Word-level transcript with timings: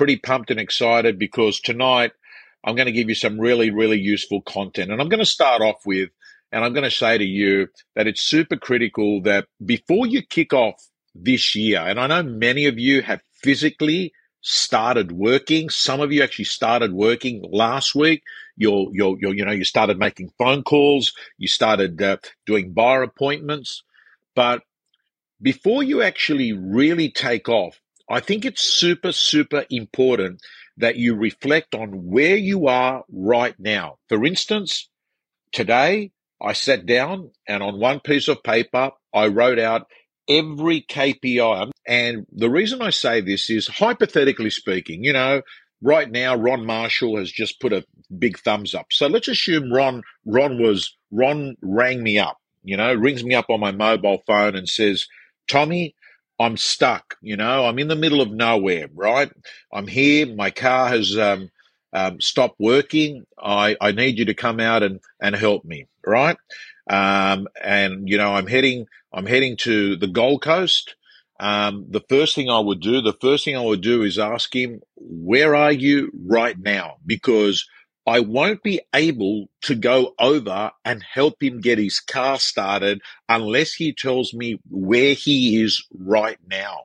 pretty 0.00 0.16
pumped 0.16 0.50
and 0.50 0.58
excited 0.58 1.18
because 1.18 1.60
tonight 1.60 2.12
I'm 2.64 2.74
going 2.74 2.86
to 2.86 2.92
give 2.92 3.10
you 3.10 3.14
some 3.14 3.38
really, 3.38 3.70
really 3.70 4.00
useful 4.00 4.40
content. 4.40 4.90
And 4.90 4.98
I'm 4.98 5.10
going 5.10 5.20
to 5.20 5.26
start 5.26 5.60
off 5.60 5.84
with, 5.84 6.08
and 6.50 6.64
I'm 6.64 6.72
going 6.72 6.88
to 6.88 6.90
say 6.90 7.18
to 7.18 7.24
you 7.24 7.68
that 7.96 8.06
it's 8.06 8.22
super 8.22 8.56
critical 8.56 9.20
that 9.24 9.48
before 9.62 10.06
you 10.06 10.22
kick 10.22 10.54
off 10.54 10.82
this 11.14 11.54
year, 11.54 11.80
and 11.80 12.00
I 12.00 12.06
know 12.06 12.22
many 12.22 12.64
of 12.64 12.78
you 12.78 13.02
have 13.02 13.20
physically 13.42 14.14
started 14.40 15.12
working. 15.12 15.68
Some 15.68 16.00
of 16.00 16.12
you 16.12 16.22
actually 16.22 16.46
started 16.46 16.94
working 16.94 17.44
last 17.52 17.94
week. 17.94 18.22
You're, 18.56 18.88
you're, 18.94 19.18
you're 19.20 19.34
you 19.34 19.44
know, 19.44 19.52
you 19.52 19.64
started 19.64 19.98
making 19.98 20.32
phone 20.38 20.62
calls. 20.62 21.12
You 21.36 21.46
started 21.46 22.00
uh, 22.00 22.16
doing 22.46 22.72
bar 22.72 23.02
appointments. 23.02 23.82
But 24.34 24.62
before 25.42 25.82
you 25.82 26.00
actually 26.00 26.54
really 26.54 27.10
take 27.10 27.50
off, 27.50 27.78
I 28.10 28.18
think 28.20 28.44
it's 28.44 28.62
super, 28.62 29.12
super 29.12 29.64
important 29.70 30.40
that 30.76 30.96
you 30.96 31.14
reflect 31.14 31.74
on 31.74 32.10
where 32.10 32.36
you 32.36 32.66
are 32.66 33.04
right 33.08 33.54
now. 33.58 33.98
For 34.08 34.24
instance, 34.24 34.88
today 35.52 36.10
I 36.42 36.54
sat 36.54 36.86
down 36.86 37.30
and 37.46 37.62
on 37.62 37.78
one 37.78 38.00
piece 38.00 38.26
of 38.26 38.42
paper, 38.42 38.90
I 39.14 39.28
wrote 39.28 39.60
out 39.60 39.86
every 40.28 40.82
KPI. 40.82 41.70
And 41.86 42.26
the 42.32 42.50
reason 42.50 42.82
I 42.82 42.90
say 42.90 43.20
this 43.20 43.48
is 43.48 43.68
hypothetically 43.68 44.50
speaking, 44.50 45.04
you 45.04 45.12
know, 45.12 45.42
right 45.80 46.10
now 46.10 46.34
Ron 46.34 46.66
Marshall 46.66 47.16
has 47.16 47.30
just 47.30 47.60
put 47.60 47.72
a 47.72 47.84
big 48.18 48.38
thumbs 48.38 48.74
up. 48.74 48.86
So 48.90 49.06
let's 49.06 49.28
assume 49.28 49.72
Ron 49.72 50.02
Ron 50.26 50.60
was 50.60 50.96
Ron 51.12 51.56
rang 51.62 52.02
me 52.02 52.18
up, 52.18 52.38
you 52.64 52.76
know, 52.76 52.92
rings 52.92 53.22
me 53.22 53.34
up 53.34 53.46
on 53.50 53.60
my 53.60 53.72
mobile 53.72 54.22
phone 54.26 54.56
and 54.56 54.68
says, 54.68 55.06
Tommy, 55.48 55.94
I'm 56.40 56.56
stuck, 56.56 57.16
you 57.22 57.36
know, 57.36 57.66
I'm 57.66 57.78
in 57.78 57.88
the 57.88 57.96
middle 57.96 58.22
of 58.22 58.32
nowhere, 58.32 58.88
right? 58.94 59.30
I'm 59.72 59.86
here, 59.88 60.26
my 60.26 60.50
car 60.50 60.88
has 60.88 61.18
um, 61.18 61.50
um, 61.92 62.20
stopped 62.20 62.60
working. 62.60 63.26
I, 63.38 63.76
I 63.80 63.92
need 63.92 64.18
you 64.18 64.26
to 64.26 64.34
come 64.34 64.60
out 64.60 64.82
and, 64.82 65.00
and 65.22 65.36
help 65.36 65.64
me, 65.66 65.86
right? 66.06 66.38
Um, 66.90 67.48
and 67.62 68.08
you 68.08 68.16
know, 68.18 68.34
I'm 68.34 68.48
heading 68.48 68.86
I'm 69.12 69.26
heading 69.26 69.56
to 69.58 69.96
the 69.96 70.08
Gold 70.08 70.42
Coast. 70.42 70.96
Um, 71.40 71.86
the 71.90 72.02
first 72.08 72.34
thing 72.34 72.50
I 72.50 72.58
would 72.60 72.80
do, 72.80 73.00
the 73.00 73.16
first 73.20 73.44
thing 73.44 73.56
I 73.56 73.62
would 73.62 73.80
do 73.82 74.02
is 74.02 74.18
ask 74.18 74.54
him, 74.54 74.80
"Where 74.96 75.54
are 75.54 75.72
you 75.72 76.10
right 76.26 76.58
now?" 76.58 76.96
Because 77.06 77.66
I 78.06 78.20
won't 78.20 78.62
be 78.62 78.80
able 78.94 79.48
to 79.62 79.74
go 79.74 80.14
over 80.18 80.72
and 80.84 81.02
help 81.02 81.42
him 81.42 81.60
get 81.60 81.78
his 81.78 82.00
car 82.00 82.38
started 82.38 83.02
unless 83.28 83.74
he 83.74 83.92
tells 83.92 84.34
me 84.34 84.58
where 84.68 85.14
he 85.14 85.62
is 85.62 85.84
right 85.92 86.38
now. 86.48 86.84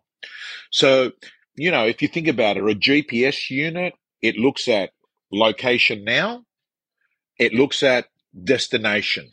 So, 0.72 1.14
you 1.56 1.72
know, 1.72 1.86
if 1.86 2.02
you 2.02 2.08
think 2.08 2.28
about 2.28 2.58
it, 2.58 2.64
a 2.64 2.76
GPS 2.76 3.50
unit, 3.50 3.94
it 4.22 4.36
looks 4.36 4.68
at 4.68 4.92
location 5.32 6.04
now, 6.04 6.44
it 7.40 7.54
looks 7.54 7.82
at 7.84 8.08
destination 8.44 9.32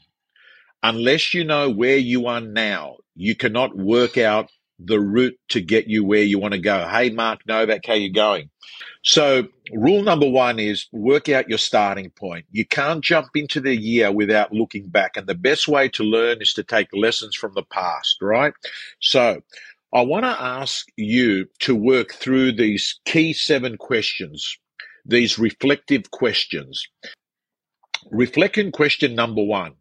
unless 0.83 1.33
you 1.35 1.45
know 1.45 1.71
where 1.71 1.97
you 1.97 2.27
are 2.27 2.41
now, 2.41 2.97
you 3.15 3.37
cannot 3.37 3.77
work 3.77 4.19
out 4.19 4.51
the 4.79 5.01
route 5.01 5.39
to 5.51 5.61
get 5.61 5.89
you 5.89 6.05
where 6.05 6.23
you 6.23 6.39
want 6.39 6.55
to 6.55 6.61
go. 6.61 6.87
Hey, 6.89 7.11
Mark 7.11 7.41
Novak, 7.47 7.87
how 7.87 7.95
you 7.95 8.13
going? 8.13 8.51
So, 9.05 9.49
rule 9.73 10.03
number 10.03 10.29
one 10.29 10.59
is 10.59 10.87
work 10.93 11.29
out 11.29 11.49
your 11.49 11.59
starting 11.59 12.11
point. 12.11 12.47
You 12.51 12.67
can't 12.67 13.03
jump 13.03 13.29
into 13.35 13.61
the 13.61 13.77
year 13.77 14.13
without 14.13 14.53
looking 14.53 14.89
back. 14.89 15.17
And 15.17 15.27
the 15.27 15.35
best 15.35 15.69
way 15.69 15.89
to 15.91 16.05
learn 16.05 16.41
is 16.41 16.53
to 16.55 16.63
take 16.63 16.89
lessons 16.93 17.37
from 17.37 17.53
the 17.55 17.65
past, 17.65 18.17
right? 18.21 18.55
So, 19.01 19.43
I 19.93 20.03
want 20.03 20.25
to 20.25 20.43
ask 20.43 20.87
you 20.97 21.47
to 21.61 21.75
work 21.75 22.15
through 22.15 22.53
these 22.53 22.99
key 23.05 23.33
seven 23.35 23.77
questions, 23.77 24.57
these 25.05 25.39
reflective 25.39 26.11
questions. 26.11 26.87
Reflecting 28.11 28.73
question 28.73 29.15
number 29.15 29.43
one 29.43 29.75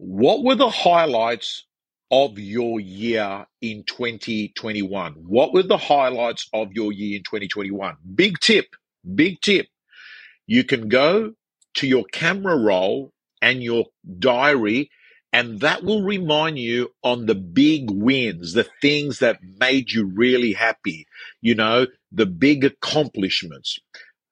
what 0.00 0.42
were 0.42 0.54
the 0.54 0.70
highlights 0.70 1.66
of 2.10 2.38
your 2.38 2.80
year 2.80 3.46
in 3.60 3.84
2021? 3.84 5.14
What 5.14 5.52
were 5.52 5.62
the 5.62 5.76
highlights 5.76 6.48
of 6.52 6.72
your 6.72 6.92
year 6.92 7.18
in 7.18 7.22
2021? 7.22 7.96
Big 8.14 8.38
tip, 8.40 8.74
big 9.14 9.40
tip. 9.40 9.68
You 10.46 10.64
can 10.64 10.88
go 10.88 11.34
to 11.74 11.86
your 11.86 12.04
camera 12.04 12.56
roll 12.58 13.12
and 13.40 13.62
your 13.62 13.86
diary, 14.18 14.90
and 15.32 15.60
that 15.60 15.84
will 15.84 16.02
remind 16.02 16.58
you 16.58 16.90
on 17.04 17.26
the 17.26 17.36
big 17.36 17.90
wins, 17.90 18.52
the 18.52 18.68
things 18.82 19.20
that 19.20 19.38
made 19.60 19.92
you 19.92 20.06
really 20.06 20.52
happy, 20.52 21.06
you 21.40 21.54
know, 21.54 21.86
the 22.10 22.26
big 22.26 22.64
accomplishments. 22.64 23.78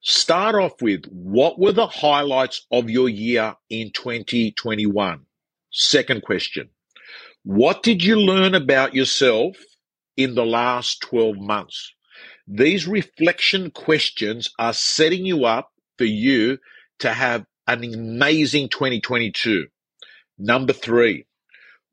Start 0.00 0.56
off 0.56 0.82
with 0.82 1.04
what 1.06 1.58
were 1.58 1.72
the 1.72 1.86
highlights 1.86 2.66
of 2.72 2.90
your 2.90 3.08
year 3.08 3.54
in 3.70 3.90
2021? 3.92 5.20
Second 5.70 6.22
question 6.22 6.70
What 7.48 7.82
did 7.82 8.04
you 8.04 8.16
learn 8.16 8.54
about 8.54 8.94
yourself 8.94 9.56
in 10.18 10.34
the 10.34 10.44
last 10.44 11.00
12 11.00 11.38
months? 11.38 11.94
These 12.46 12.86
reflection 12.86 13.70
questions 13.70 14.50
are 14.58 14.74
setting 14.74 15.24
you 15.24 15.46
up 15.46 15.70
for 15.96 16.04
you 16.04 16.58
to 16.98 17.10
have 17.10 17.46
an 17.66 17.84
amazing 17.84 18.68
2022. 18.68 19.66
Number 20.36 20.74
three, 20.74 21.24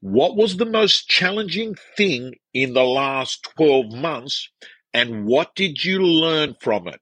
what 0.02 0.36
was 0.36 0.58
the 0.58 0.66
most 0.66 1.08
challenging 1.08 1.76
thing 1.96 2.36
in 2.54 2.74
the 2.74 2.84
last 2.84 3.48
12 3.56 3.94
months 3.94 4.50
and 4.94 5.24
what 5.26 5.56
did 5.56 5.86
you 5.86 6.00
learn 6.02 6.58
from 6.60 6.90
it? 6.90 7.00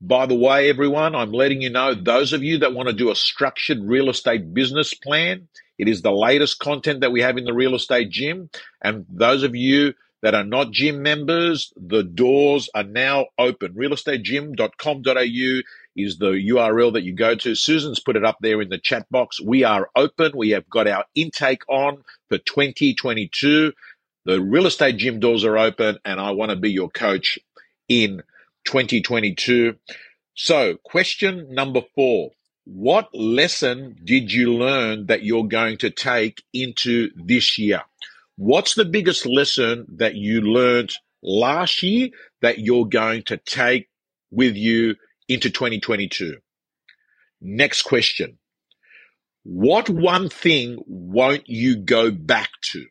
By 0.00 0.26
the 0.26 0.34
way, 0.34 0.68
everyone, 0.68 1.14
I'm 1.14 1.30
letting 1.30 1.62
you 1.62 1.70
know 1.70 1.94
those 1.94 2.32
of 2.32 2.42
you 2.42 2.58
that 2.58 2.74
want 2.74 2.88
to 2.88 2.92
do 2.92 3.12
a 3.12 3.14
structured 3.14 3.78
real 3.80 4.10
estate 4.10 4.52
business 4.52 4.92
plan, 4.92 5.46
it 5.78 5.88
is 5.88 6.02
the 6.02 6.12
latest 6.12 6.58
content 6.58 7.00
that 7.00 7.12
we 7.12 7.20
have 7.20 7.36
in 7.36 7.44
the 7.44 7.54
real 7.54 7.74
estate 7.74 8.10
gym. 8.10 8.50
And 8.82 9.04
those 9.08 9.42
of 9.42 9.54
you 9.54 9.94
that 10.22 10.34
are 10.34 10.44
not 10.44 10.72
gym 10.72 11.02
members, 11.02 11.72
the 11.76 12.02
doors 12.02 12.70
are 12.74 12.84
now 12.84 13.26
open. 13.38 13.74
Realestategym.com.au 13.74 15.62
is 15.96 16.18
the 16.18 16.32
URL 16.32 16.92
that 16.92 17.02
you 17.02 17.14
go 17.14 17.34
to. 17.34 17.54
Susan's 17.54 18.00
put 18.00 18.16
it 18.16 18.24
up 18.24 18.38
there 18.40 18.60
in 18.60 18.68
the 18.68 18.78
chat 18.78 19.06
box. 19.10 19.40
We 19.40 19.64
are 19.64 19.90
open. 19.94 20.32
We 20.34 20.50
have 20.50 20.68
got 20.68 20.88
our 20.88 21.04
intake 21.14 21.62
on 21.68 22.02
for 22.28 22.38
2022. 22.38 23.72
The 24.24 24.42
real 24.42 24.66
estate 24.66 24.96
gym 24.96 25.20
doors 25.20 25.44
are 25.44 25.56
open, 25.56 25.98
and 26.04 26.20
I 26.20 26.32
want 26.32 26.50
to 26.50 26.56
be 26.56 26.70
your 26.70 26.90
coach 26.90 27.38
in 27.88 28.22
2022. 28.64 29.76
So, 30.34 30.76
question 30.84 31.54
number 31.54 31.82
four 31.94 32.32
What 32.66 33.14
lesson 33.14 33.96
did 34.02 34.32
you 34.32 34.52
learn 34.52 35.06
that 35.06 35.22
you're 35.22 35.46
going 35.46 35.78
to 35.78 35.90
take 35.90 36.42
into 36.52 37.10
this 37.14 37.58
year? 37.58 37.82
What's 38.34 38.74
the 38.74 38.84
biggest 38.84 39.24
lesson 39.24 39.86
that 39.98 40.16
you 40.16 40.40
learned 40.40 40.92
last 41.22 41.84
year 41.84 42.08
that 42.42 42.58
you're 42.58 42.86
going 42.86 43.22
to 43.26 43.36
take 43.36 43.88
with 44.32 44.56
you 44.56 44.96
into 45.28 45.48
2022? 45.48 46.38
Next 47.40 47.82
question. 47.82 48.36
What 49.44 49.88
one 49.88 50.28
thing 50.28 50.82
won't 50.88 51.48
you 51.48 51.76
go 51.76 52.10
back 52.10 52.50
to? 52.72 52.84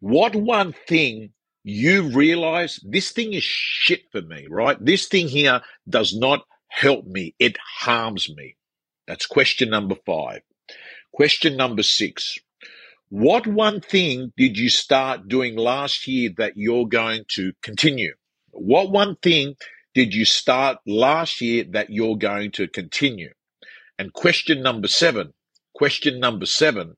What 0.00 0.34
one 0.34 0.74
thing 0.88 1.30
you 1.62 2.08
realize 2.08 2.80
this 2.82 3.12
thing 3.12 3.32
is 3.32 3.44
shit 3.44 4.10
for 4.10 4.22
me, 4.22 4.48
right? 4.50 4.76
This 4.84 5.06
thing 5.06 5.28
here 5.28 5.60
does 5.88 6.16
not 6.16 6.42
help 6.68 7.06
me. 7.06 7.34
It 7.38 7.56
harms 7.80 8.34
me. 8.34 8.56
That's 9.06 9.26
question 9.26 9.70
number 9.70 9.96
five. 10.04 10.40
Question 11.12 11.56
number 11.56 11.82
six. 11.82 12.38
What 13.08 13.46
one 13.46 13.80
thing 13.80 14.32
did 14.36 14.58
you 14.58 14.68
start 14.68 15.28
doing 15.28 15.56
last 15.56 16.08
year 16.08 16.30
that 16.38 16.56
you're 16.56 16.86
going 16.86 17.24
to 17.28 17.52
continue? 17.62 18.14
What 18.50 18.90
one 18.90 19.16
thing 19.22 19.54
did 19.94 20.14
you 20.14 20.24
start 20.24 20.78
last 20.86 21.40
year 21.40 21.64
that 21.70 21.90
you're 21.90 22.16
going 22.16 22.50
to 22.52 22.66
continue? 22.66 23.32
And 23.98 24.12
question 24.12 24.62
number 24.62 24.88
seven, 24.88 25.32
question 25.74 26.20
number 26.20 26.46
seven 26.46 26.96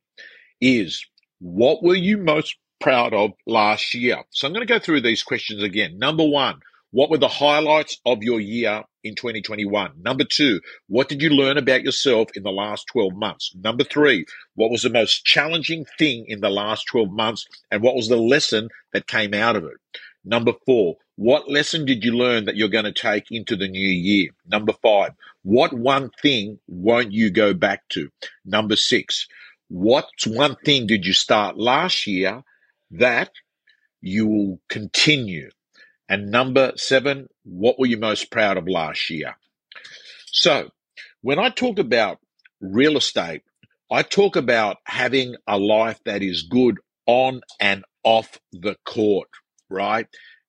is 0.61 1.07
what 1.41 1.83
were 1.83 1.95
you 1.95 2.19
most 2.19 2.57
proud 2.81 3.13
of 3.13 3.33
last 3.47 3.95
year? 3.95 4.23
So 4.31 4.47
I'm 4.47 4.55
going 4.55 4.67
to 4.67 4.73
go 4.73 4.81
through 4.81 5.03
these 5.03 5.23
questions 5.23 5.63
again. 5.63 5.99
Number 5.99 6.27
one, 6.27 6.61
what 6.91 7.11
were 7.11 7.19
the 7.19 7.29
highlights 7.29 7.99
of 8.07 8.23
your 8.23 8.41
year 8.41 8.85
in 9.05 9.15
2021? 9.15 9.93
Number 10.01 10.25
two, 10.25 10.61
what 10.89 11.09
did 11.09 11.23
you 11.23 11.31
learn 11.31 11.59
about 11.59 11.83
yourself 11.83 12.29
in 12.35 12.43
the 12.43 12.51
last 12.51 12.87
12 12.93 13.15
months? 13.15 13.53
Number 13.55 13.85
three, 13.85 14.25
what 14.55 14.71
was 14.71 14.83
the 14.83 14.91
most 14.91 15.25
challenging 15.25 15.85
thing 15.99 16.25
in 16.29 16.41
the 16.41 16.51
last 16.51 16.87
12 16.87 17.11
months 17.11 17.47
and 17.71 17.83
what 17.83 17.95
was 17.95 18.09
the 18.09 18.17
lesson 18.17 18.69
that 18.93 19.07
came 19.07 19.35
out 19.35 19.57
of 19.57 19.65
it? 19.65 19.77
Number 20.25 20.53
four, 20.67 20.97
what 21.17 21.51
lesson 21.51 21.85
did 21.85 22.05
you 22.05 22.13
learn 22.13 22.45
that 22.47 22.57
you're 22.57 22.69
going 22.69 22.85
to 22.85 22.93
take 22.93 23.31
into 23.31 23.57
the 23.57 23.69
new 23.69 23.89
year? 23.89 24.31
Number 24.47 24.73
five, 24.73 25.13
what 25.43 25.73
one 25.73 26.11
thing 26.23 26.59
won't 26.69 27.13
you 27.13 27.31
go 27.31 27.55
back 27.55 27.89
to? 27.91 28.11
Number 28.45 28.77
six, 28.77 29.27
what 29.69 30.09
one 30.27 30.57
thing 30.65 30.87
did 30.87 31.05
you 31.05 31.13
start 31.13 31.59
last 31.59 32.07
year 32.07 32.43
that 32.91 33.31
you 34.01 34.27
will 34.27 34.61
continue. 34.69 35.51
And 36.09 36.31
number 36.31 36.73
seven, 36.77 37.29
what 37.45 37.79
were 37.79 37.87
you 37.87 37.99
most 37.99 38.31
proud 38.31 38.57
of 38.57 38.67
last 38.67 39.11
year? 39.11 39.37
So, 40.27 40.71
when 41.21 41.39
I 41.39 41.51
talk 41.51 41.79
about 41.79 42.19
real 42.61 42.97
estate, 42.97 43.43
I 43.91 44.03
talk 44.03 44.37
about 44.37 44.79
having 44.85 45.37
a 45.47 45.59
life 45.59 46.01
that 46.05 46.23
is 46.23 46.43
good 46.43 46.79
on 47.07 47.43
and 47.61 47.85
off 48.05 48.39
the 48.53 48.77
court, 48.85 49.29
right? 49.69 50.07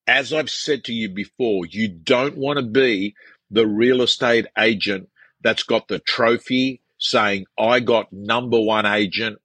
As 0.08 0.34
I've 0.34 0.50
said 0.50 0.84
to 0.86 0.94
you 0.94 1.10
before, 1.10 1.66
you 1.66 1.88
don't 1.88 2.38
want 2.38 2.58
to 2.58 2.66
be 2.66 3.16
the 3.52 3.68
real 3.68 4.02
estate 4.02 4.46
agent 4.58 5.10
that's 5.42 5.64
got 5.64 5.88
the 5.88 6.00
trophy 6.00 6.82
saying, 6.98 7.46
I 7.58 7.80
got 7.80 8.12
number 8.12 8.60
one 8.60 8.86
agent 8.86 9.40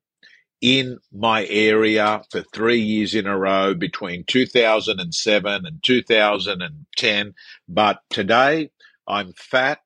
in 0.61 0.99
my 1.13 1.47
area 1.47 2.23
for 2.31 2.43
three 2.55 2.81
years 2.81 3.15
in 3.15 3.27
a 3.27 3.39
row 3.39 3.75
between 3.75 4.25
2007 4.27 5.67
and 5.67 5.83
2010. 5.83 7.35
But 7.69 8.01
today 8.11 8.71
I'm 9.07 9.33
fat, 9.35 9.81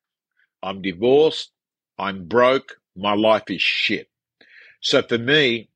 I'm 0.63 0.83
divorced, 0.83 1.51
I'm 1.99 2.27
broke, 2.27 2.77
my 2.97 3.15
life 3.15 3.51
is 3.51 3.63
shit. 3.63 4.09
So 4.81 5.03
for 5.03 5.19
me, 5.19 5.69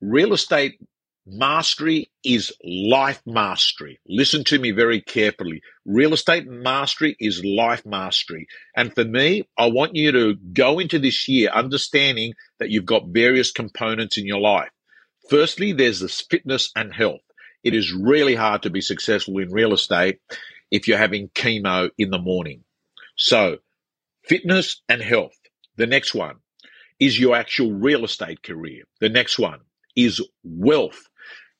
real 0.00 0.32
estate 0.32 0.80
Mastery 1.26 2.10
is 2.24 2.52
life 2.64 3.22
mastery. 3.26 4.00
Listen 4.08 4.42
to 4.44 4.58
me 4.58 4.70
very 4.70 5.00
carefully. 5.00 5.62
Real 5.84 6.14
estate 6.14 6.46
mastery 6.46 7.14
is 7.20 7.44
life 7.44 7.84
mastery. 7.84 8.46
And 8.74 8.94
for 8.94 9.04
me, 9.04 9.48
I 9.58 9.66
want 9.66 9.94
you 9.94 10.12
to 10.12 10.34
go 10.52 10.78
into 10.78 10.98
this 10.98 11.28
year 11.28 11.50
understanding 11.50 12.32
that 12.58 12.70
you've 12.70 12.86
got 12.86 13.08
various 13.08 13.52
components 13.52 14.18
in 14.18 14.26
your 14.26 14.40
life. 14.40 14.70
Firstly, 15.28 15.72
there's 15.72 16.00
this 16.00 16.22
fitness 16.22 16.72
and 16.74 16.92
health. 16.92 17.20
It 17.62 17.74
is 17.74 17.92
really 17.92 18.34
hard 18.34 18.62
to 18.62 18.70
be 18.70 18.80
successful 18.80 19.38
in 19.38 19.52
real 19.52 19.74
estate 19.74 20.18
if 20.70 20.88
you're 20.88 20.98
having 20.98 21.28
chemo 21.28 21.90
in 21.98 22.10
the 22.10 22.18
morning. 22.18 22.64
So, 23.16 23.58
fitness 24.24 24.82
and 24.88 25.02
health. 25.02 25.36
The 25.76 25.86
next 25.86 26.14
one 26.14 26.36
is 26.98 27.18
your 27.18 27.36
actual 27.36 27.72
real 27.72 28.04
estate 28.04 28.42
career. 28.42 28.84
The 29.00 29.08
next 29.10 29.38
one 29.38 29.60
is 29.94 30.22
wealth. 30.42 31.09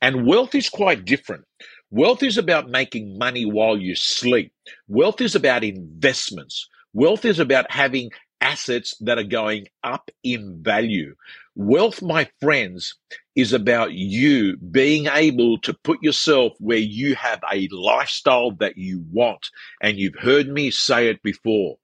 And 0.00 0.26
wealth 0.26 0.54
is 0.54 0.68
quite 0.68 1.04
different. 1.04 1.44
Wealth 1.90 2.22
is 2.22 2.38
about 2.38 2.70
making 2.70 3.18
money 3.18 3.44
while 3.44 3.76
you 3.76 3.94
sleep. 3.94 4.52
Wealth 4.88 5.20
is 5.20 5.34
about 5.34 5.64
investments. 5.64 6.68
Wealth 6.92 7.24
is 7.24 7.38
about 7.38 7.70
having 7.70 8.10
assets 8.40 8.94
that 9.00 9.18
are 9.18 9.24
going 9.24 9.66
up 9.82 10.10
in 10.22 10.62
value. 10.62 11.14
Wealth, 11.54 12.00
my 12.00 12.28
friends, 12.40 12.94
is 13.36 13.52
about 13.52 13.92
you 13.92 14.56
being 14.56 15.06
able 15.06 15.58
to 15.58 15.74
put 15.74 16.02
yourself 16.02 16.54
where 16.58 16.78
you 16.78 17.14
have 17.16 17.40
a 17.52 17.68
lifestyle 17.70 18.52
that 18.52 18.78
you 18.78 19.04
want. 19.12 19.50
And 19.82 19.98
you've 19.98 20.18
heard 20.18 20.48
me 20.48 20.70
say 20.70 21.08
it 21.08 21.22
before. 21.22 21.76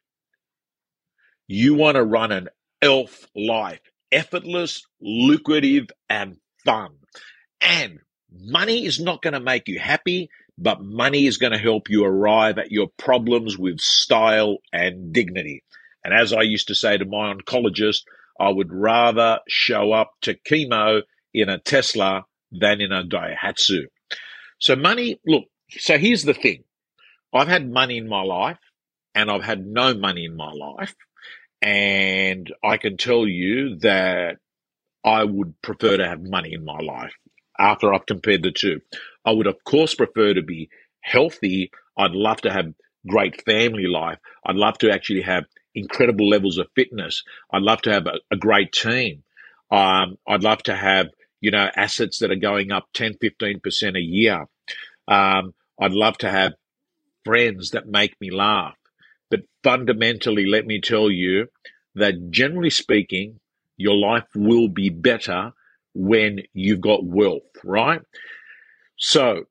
You 1.49 1.75
want 1.75 1.97
to 1.97 2.05
run 2.05 2.33
an 2.33 2.49
elf 2.81 3.27
life, 3.35 3.81
effortless, 4.11 4.83
lucrative, 5.01 5.89
and 6.09 6.37
fun. 6.65 6.95
And 7.61 8.01
money 8.41 8.85
is 8.85 9.01
not 9.01 9.23
going 9.23 9.35
to 9.35 9.41
make 9.41 9.69
you 9.69 9.79
happy, 9.79 10.31
but 10.59 10.83
money 10.83 11.27
is 11.27 11.39
going 11.39 11.53
to 11.53 11.59
help 11.59 11.91
you 11.91 12.05
arrive 12.05 12.59
at 12.59 12.73
your 12.73 12.89
problems 12.97 13.59
with 13.59 13.79
style 13.81 14.59
and 14.73 15.13
dignity. 15.13 15.63
And 16.05 16.15
as 16.15 16.33
I 16.33 16.43
used 16.43 16.69
to 16.69 16.75
say 16.75 16.97
to 16.97 17.05
my 17.05 17.33
oncologist, 17.33 18.03
I 18.39 18.49
would 18.49 18.73
rather 18.73 19.41
show 19.49 19.93
up 19.93 20.13
to 20.23 20.35
chemo 20.35 21.03
in 21.35 21.49
a 21.49 21.59
Tesla 21.59 22.25
than 22.53 22.81
in 22.81 22.93
a 22.93 23.05
Daihatsu. 23.05 23.87
So 24.59 24.77
money, 24.77 25.21
look, 25.27 25.45
so 25.71 25.99
here's 25.99 26.23
the 26.23 26.35
thing. 26.35 26.65
I've 27.33 27.49
had 27.49 27.71
money 27.71 27.99
in 27.99 28.09
my 28.09 28.23
life 28.23 28.59
and 29.15 29.31
I've 29.31 29.43
had 29.43 29.67
no 29.67 29.95
money 29.95 30.25
in 30.25 30.37
my 30.37 30.53
life. 30.53 30.95
And 31.61 32.53
I 32.63 32.77
can 32.77 32.97
tell 32.97 33.27
you 33.27 33.77
that 33.81 34.37
I 35.05 35.25
would 35.25 35.61
prefer 35.63 35.97
to 35.97 36.07
have 36.07 36.23
money 36.23 36.53
in 36.53 36.65
my 36.65 36.79
life 36.79 37.15
after 37.59 37.93
I've 37.93 38.07
compared 38.07 38.43
the 38.43 38.53
two. 38.53 38.81
I 39.25 39.33
would, 39.33 39.47
of 39.47 39.63
course, 39.65 39.95
prefer 39.95 40.35
to 40.35 40.43
be 40.43 40.69
healthy. 41.01 41.71
I'd 41.97 42.13
love 42.13 42.41
to 42.43 42.53
have 42.53 42.75
great 43.07 43.43
family 43.45 43.87
life. 43.87 44.19
I'd 44.45 44.57
love 44.57 44.79
to 44.79 44.91
actually 44.91 45.23
have 45.23 45.45
incredible 45.75 46.29
levels 46.29 46.59
of 46.59 46.69
fitness. 46.75 47.23
I'd 47.53 47.63
love 47.63 47.83
to 47.83 47.93
have 47.93 48.07
a, 48.07 48.19
a 48.31 48.37
great 48.37 48.73
team. 48.73 49.23
Um, 49.71 50.19
I'd 50.27 50.43
love 50.43 50.63
to 50.65 50.75
have, 50.75 51.09
you 51.41 51.51
know, 51.51 51.69
assets 51.77 52.19
that 52.21 52.31
are 52.31 52.37
going 52.37 52.73
up 52.73 52.87
10, 52.95 53.15
15% 53.15 53.97
a 53.97 54.01
year. 54.01 54.47
Um, 55.09 55.55
I'd 55.81 55.93
love 55.93 56.19
to 56.19 56.31
have 56.31 56.55
friends 57.25 57.71
that 57.71 57.87
make 57.87 58.19
me 58.21 58.31
laugh. 58.31 58.77
But 59.31 59.41
fundamentally, 59.63 60.47
let 60.47 60.67
me 60.67 60.81
tell 60.81 61.11
you 61.11 61.49
that 61.95 62.31
generally 62.31 62.71
speaking, 62.71 63.41
your 63.77 63.97
life 63.97 64.25
will 64.35 64.69
be 64.69 64.89
better 64.89 65.53
when 65.97 66.43
you've 66.53 66.81
got 66.81 67.05
wealth, 67.05 67.43
right? 67.65 68.01
So 68.97 69.45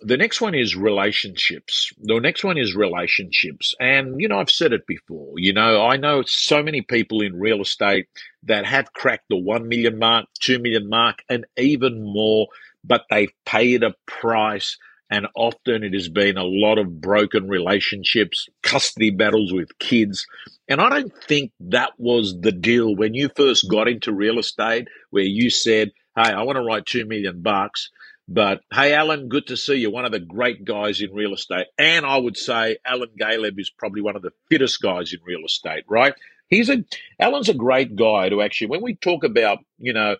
the 0.00 0.16
next 0.16 0.40
one 0.40 0.54
is 0.54 0.74
relationships. 0.74 1.92
The 2.02 2.18
next 2.18 2.44
one 2.44 2.58
is 2.58 2.74
relationships. 2.74 3.74
And, 3.78 4.20
you 4.20 4.28
know, 4.28 4.40
I've 4.40 4.50
said 4.50 4.72
it 4.72 4.86
before. 4.86 5.34
You 5.36 5.52
know, 5.52 5.84
I 5.84 5.96
know 5.96 6.22
so 6.26 6.62
many 6.62 6.82
people 6.82 7.20
in 7.20 7.38
real 7.38 7.60
estate 7.60 8.06
that 8.44 8.66
have 8.66 8.92
cracked 8.92 9.26
the 9.28 9.36
1 9.36 9.68
million 9.68 9.98
mark, 9.98 10.26
2 10.40 10.58
million 10.58 10.88
mark, 10.88 11.22
and 11.28 11.46
even 11.56 12.02
more, 12.02 12.48
but 12.84 13.04
they've 13.10 13.32
paid 13.46 13.84
a 13.84 13.94
price. 14.06 14.76
And 15.12 15.26
often 15.36 15.84
it 15.84 15.92
has 15.92 16.08
been 16.08 16.38
a 16.38 16.42
lot 16.42 16.78
of 16.78 17.02
broken 17.02 17.46
relationships, 17.46 18.48
custody 18.62 19.10
battles 19.10 19.52
with 19.52 19.78
kids. 19.78 20.26
And 20.68 20.80
I 20.80 20.88
don't 20.88 21.12
think 21.24 21.52
that 21.60 21.90
was 21.98 22.40
the 22.40 22.50
deal 22.50 22.96
when 22.96 23.12
you 23.12 23.28
first 23.36 23.68
got 23.70 23.88
into 23.88 24.10
real 24.10 24.38
estate, 24.38 24.88
where 25.10 25.22
you 25.22 25.50
said, 25.50 25.90
Hey, 26.16 26.30
I 26.30 26.42
want 26.44 26.56
to 26.56 26.64
write 26.64 26.86
two 26.86 27.04
million 27.04 27.42
bucks. 27.42 27.90
But 28.26 28.62
hey, 28.72 28.94
Alan, 28.94 29.28
good 29.28 29.48
to 29.48 29.56
see 29.58 29.74
you. 29.74 29.90
One 29.90 30.06
of 30.06 30.12
the 30.12 30.18
great 30.18 30.64
guys 30.64 31.02
in 31.02 31.12
real 31.12 31.34
estate. 31.34 31.66
And 31.76 32.06
I 32.06 32.16
would 32.16 32.38
say 32.38 32.78
Alan 32.86 33.10
Galeb 33.20 33.60
is 33.60 33.68
probably 33.68 34.00
one 34.00 34.16
of 34.16 34.22
the 34.22 34.32
fittest 34.48 34.80
guys 34.80 35.12
in 35.12 35.18
real 35.26 35.44
estate, 35.44 35.84
right? 35.90 36.14
He's 36.48 36.70
a, 36.70 36.82
Alan's 37.20 37.50
a 37.50 37.54
great 37.54 37.96
guy 37.96 38.30
to 38.30 38.40
actually, 38.40 38.68
when 38.68 38.82
we 38.82 38.94
talk 38.94 39.24
about, 39.24 39.58
you 39.76 39.92
know, 39.92 40.16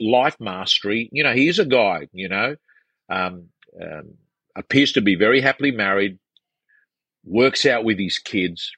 life 0.00 0.36
mastery, 0.40 1.08
you 1.12 1.22
know, 1.22 1.32
he's 1.32 1.60
a 1.60 1.64
guy, 1.64 2.08
you 2.12 2.28
know, 2.28 2.56
um, 3.08 3.50
um, 3.80 4.14
appears 4.56 4.92
to 4.92 5.02
be 5.02 5.14
very 5.14 5.40
happily 5.40 5.70
married, 5.70 6.18
works 7.24 7.66
out 7.66 7.84
with 7.84 7.98
his 7.98 8.18
kids, 8.18 8.72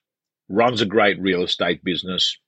runs 0.48 0.80
a 0.80 0.86
great 0.86 1.20
real 1.20 1.44
estate 1.44 1.84
business. 1.84 2.38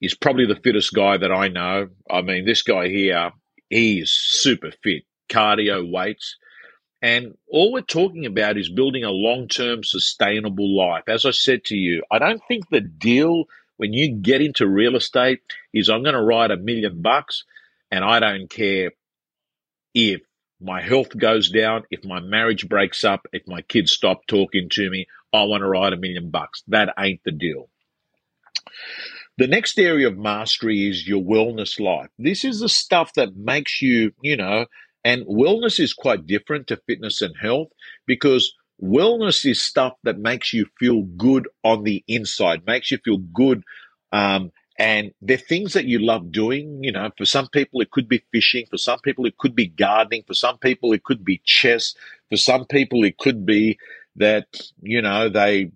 He's 0.00 0.14
probably 0.14 0.46
the 0.46 0.60
fittest 0.60 0.92
guy 0.92 1.16
that 1.16 1.32
I 1.32 1.48
know. 1.48 1.88
I 2.10 2.22
mean, 2.22 2.44
this 2.44 2.62
guy 2.62 2.88
here, 2.88 3.32
he 3.70 4.00
is 4.00 4.12
super 4.12 4.70
fit, 4.82 5.04
cardio, 5.28 5.90
weights. 5.90 6.36
And 7.00 7.36
all 7.50 7.72
we're 7.72 7.82
talking 7.82 8.24
about 8.24 8.56
is 8.56 8.70
building 8.70 9.04
a 9.04 9.10
long 9.10 9.48
term 9.48 9.84
sustainable 9.84 10.76
life. 10.76 11.04
As 11.06 11.26
I 11.26 11.32
said 11.32 11.64
to 11.66 11.76
you, 11.76 12.02
I 12.10 12.18
don't 12.18 12.42
think 12.48 12.68
the 12.68 12.80
deal 12.80 13.44
when 13.76 13.92
you 13.92 14.14
get 14.14 14.40
into 14.40 14.66
real 14.66 14.96
estate 14.96 15.40
is 15.72 15.88
I'm 15.88 16.02
going 16.02 16.14
to 16.14 16.22
write 16.22 16.50
a 16.50 16.56
million 16.56 17.02
bucks 17.02 17.44
and 17.90 18.04
I 18.04 18.20
don't 18.20 18.48
care 18.48 18.92
if 19.94 20.22
my 20.64 20.80
health 20.80 21.16
goes 21.16 21.50
down, 21.50 21.84
if 21.90 22.04
my 22.04 22.20
marriage 22.20 22.68
breaks 22.68 23.04
up, 23.04 23.26
if 23.32 23.46
my 23.46 23.62
kids 23.62 23.92
stop 23.92 24.26
talking 24.26 24.68
to 24.70 24.90
me, 24.90 25.06
I 25.32 25.44
want 25.44 25.60
to 25.60 25.68
write 25.68 25.92
a 25.92 25.96
million 25.96 26.30
bucks. 26.30 26.62
That 26.68 26.94
ain't 26.98 27.20
the 27.24 27.32
deal. 27.32 27.68
The 29.36 29.46
next 29.46 29.78
area 29.78 30.08
of 30.08 30.16
mastery 30.16 30.88
is 30.88 31.06
your 31.06 31.22
wellness 31.22 31.78
life. 31.78 32.08
This 32.18 32.44
is 32.44 32.60
the 32.60 32.68
stuff 32.68 33.12
that 33.14 33.36
makes 33.36 33.82
you, 33.82 34.12
you 34.22 34.36
know, 34.36 34.66
and 35.04 35.26
wellness 35.26 35.78
is 35.78 35.92
quite 35.92 36.26
different 36.26 36.68
to 36.68 36.80
fitness 36.86 37.20
and 37.20 37.34
health 37.40 37.68
because 38.06 38.54
wellness 38.82 39.48
is 39.48 39.60
stuff 39.60 39.94
that 40.04 40.18
makes 40.18 40.52
you 40.52 40.66
feel 40.78 41.02
good 41.02 41.48
on 41.62 41.84
the 41.84 42.02
inside, 42.08 42.66
makes 42.66 42.90
you 42.90 42.98
feel 43.04 43.18
good. 43.18 43.62
Um, 44.12 44.50
and 44.78 45.12
they're 45.22 45.36
things 45.36 45.72
that 45.74 45.84
you 45.84 45.98
love 46.00 46.32
doing. 46.32 46.82
You 46.82 46.92
know, 46.92 47.10
for 47.16 47.24
some 47.24 47.48
people, 47.48 47.80
it 47.80 47.90
could 47.90 48.08
be 48.08 48.24
fishing. 48.32 48.66
For 48.70 48.78
some 48.78 48.98
people, 49.00 49.26
it 49.26 49.38
could 49.38 49.54
be 49.54 49.66
gardening. 49.66 50.24
For 50.26 50.34
some 50.34 50.58
people, 50.58 50.92
it 50.92 51.04
could 51.04 51.24
be 51.24 51.40
chess. 51.44 51.94
For 52.30 52.36
some 52.36 52.64
people, 52.66 53.04
it 53.04 53.18
could 53.18 53.46
be 53.46 53.78
that, 54.16 54.46
you 54.82 55.02
know, 55.02 55.28
they 55.28 55.70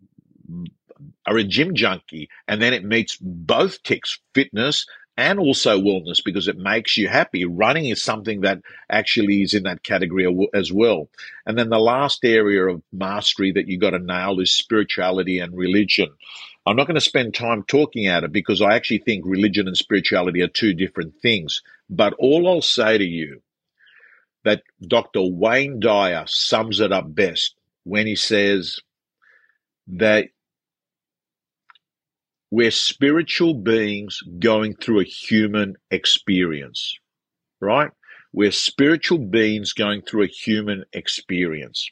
are 1.26 1.36
a 1.36 1.44
gym 1.44 1.74
junkie 1.74 2.28
and 2.46 2.60
then 2.60 2.72
it 2.72 2.84
meets 2.84 3.16
both 3.20 3.82
ticks 3.82 4.18
fitness 4.34 4.86
and 5.16 5.40
also 5.40 5.80
wellness 5.80 6.22
because 6.24 6.46
it 6.46 6.56
makes 6.56 6.96
you 6.96 7.08
happy. 7.08 7.44
Running 7.44 7.86
is 7.86 8.02
something 8.02 8.42
that 8.42 8.60
actually 8.88 9.42
is 9.42 9.52
in 9.52 9.64
that 9.64 9.82
category 9.82 10.48
as 10.54 10.72
well. 10.72 11.08
And 11.44 11.58
then 11.58 11.70
the 11.70 11.78
last 11.78 12.24
area 12.24 12.66
of 12.66 12.82
mastery 12.92 13.50
that 13.52 13.66
you 13.66 13.78
got 13.78 13.90
to 13.90 13.98
nail 13.98 14.38
is 14.38 14.54
spirituality 14.54 15.40
and 15.40 15.56
religion. 15.56 16.08
I'm 16.68 16.76
not 16.76 16.86
going 16.86 16.96
to 16.96 17.00
spend 17.00 17.32
time 17.32 17.62
talking 17.62 18.08
at 18.08 18.24
it 18.24 18.32
because 18.32 18.60
I 18.60 18.74
actually 18.74 18.98
think 18.98 19.24
religion 19.24 19.66
and 19.66 19.76
spirituality 19.76 20.42
are 20.42 20.48
two 20.48 20.74
different 20.74 21.14
things. 21.22 21.62
But 21.88 22.12
all 22.18 22.46
I'll 22.46 22.60
say 22.60 22.98
to 22.98 23.04
you 23.04 23.40
that 24.44 24.62
Dr. 24.86 25.22
Wayne 25.22 25.80
Dyer 25.80 26.24
sums 26.26 26.80
it 26.80 26.92
up 26.92 27.14
best 27.14 27.54
when 27.84 28.06
he 28.06 28.16
says 28.16 28.80
that 29.86 30.28
we're 32.50 32.70
spiritual 32.70 33.54
beings 33.54 34.20
going 34.38 34.74
through 34.76 35.00
a 35.00 35.04
human 35.04 35.76
experience, 35.90 36.98
right? 37.60 37.92
We're 38.34 38.52
spiritual 38.52 39.20
beings 39.20 39.72
going 39.72 40.02
through 40.02 40.24
a 40.24 40.28
human 40.28 40.84
experience. 40.92 41.90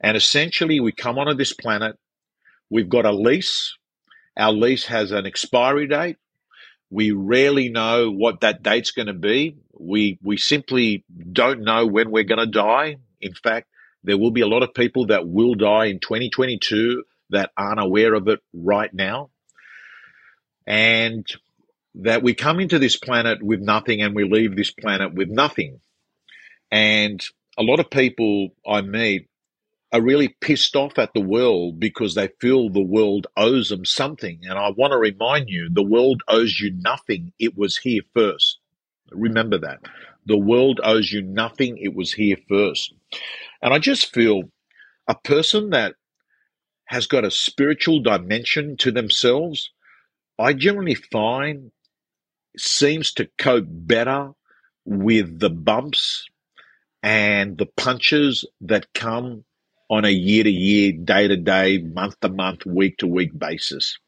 And 0.00 0.16
essentially, 0.16 0.80
we 0.80 0.90
come 0.90 1.20
onto 1.20 1.34
this 1.34 1.52
planet, 1.52 1.96
we've 2.68 2.88
got 2.88 3.06
a 3.06 3.12
lease. 3.12 3.77
Our 4.38 4.52
lease 4.52 4.86
has 4.86 5.10
an 5.10 5.26
expiry 5.26 5.88
date. 5.88 6.16
We 6.90 7.10
rarely 7.10 7.68
know 7.68 8.10
what 8.10 8.40
that 8.40 8.62
date's 8.62 8.92
going 8.92 9.08
to 9.08 9.12
be. 9.12 9.56
We, 9.78 10.18
we 10.22 10.36
simply 10.38 11.04
don't 11.32 11.62
know 11.62 11.86
when 11.86 12.10
we're 12.10 12.24
going 12.24 12.38
to 12.38 12.46
die. 12.46 12.96
In 13.20 13.34
fact, 13.34 13.68
there 14.04 14.16
will 14.16 14.30
be 14.30 14.40
a 14.40 14.46
lot 14.46 14.62
of 14.62 14.72
people 14.72 15.06
that 15.06 15.28
will 15.28 15.54
die 15.54 15.86
in 15.86 15.98
2022 15.98 17.04
that 17.30 17.50
aren't 17.56 17.80
aware 17.80 18.14
of 18.14 18.28
it 18.28 18.40
right 18.54 18.92
now 18.94 19.30
and 20.66 21.26
that 21.94 22.22
we 22.22 22.34
come 22.34 22.60
into 22.60 22.78
this 22.78 22.96
planet 22.96 23.42
with 23.42 23.60
nothing 23.60 24.02
and 24.02 24.14
we 24.14 24.24
leave 24.24 24.54
this 24.54 24.70
planet 24.70 25.14
with 25.14 25.28
nothing. 25.28 25.80
And 26.70 27.22
a 27.56 27.62
lot 27.62 27.80
of 27.80 27.90
people 27.90 28.50
I 28.66 28.82
meet 28.82 29.28
are 29.92 30.02
really 30.02 30.28
pissed 30.40 30.76
off 30.76 30.98
at 30.98 31.14
the 31.14 31.20
world 31.20 31.80
because 31.80 32.14
they 32.14 32.28
feel 32.40 32.68
the 32.68 32.80
world 32.80 33.26
owes 33.36 33.70
them 33.70 33.84
something. 33.84 34.40
And 34.42 34.58
I 34.58 34.70
want 34.70 34.92
to 34.92 34.98
remind 34.98 35.48
you 35.48 35.68
the 35.70 35.82
world 35.82 36.22
owes 36.28 36.60
you 36.60 36.72
nothing. 36.72 37.32
It 37.38 37.56
was 37.56 37.76
here 37.78 38.02
first. 38.14 38.58
Remember 39.10 39.58
that. 39.58 39.80
The 40.26 40.36
world 40.36 40.80
owes 40.84 41.10
you 41.10 41.22
nothing. 41.22 41.78
It 41.78 41.94
was 41.94 42.12
here 42.12 42.36
first. 42.48 42.92
And 43.62 43.72
I 43.72 43.78
just 43.78 44.12
feel 44.12 44.42
a 45.06 45.14
person 45.14 45.70
that 45.70 45.94
has 46.84 47.06
got 47.06 47.24
a 47.24 47.30
spiritual 47.30 48.00
dimension 48.00 48.76
to 48.78 48.92
themselves 48.92 49.70
I 50.38 50.52
generally 50.52 50.94
find 50.94 51.72
seems 52.56 53.12
to 53.14 53.28
cope 53.38 53.66
better 53.68 54.30
with 54.84 55.40
the 55.40 55.50
bumps 55.50 56.26
and 57.02 57.58
the 57.58 57.66
punches 57.66 58.44
that 58.60 58.92
come 58.94 59.44
on 59.88 60.04
a 60.04 60.10
year 60.10 60.44
to 60.44 60.50
year, 60.50 60.92
day 60.92 61.28
to 61.28 61.36
day, 61.36 61.78
month 61.78 62.20
to 62.20 62.28
month, 62.28 62.66
week 62.66 62.98
to 62.98 63.06
week 63.06 63.36
basis. 63.38 63.98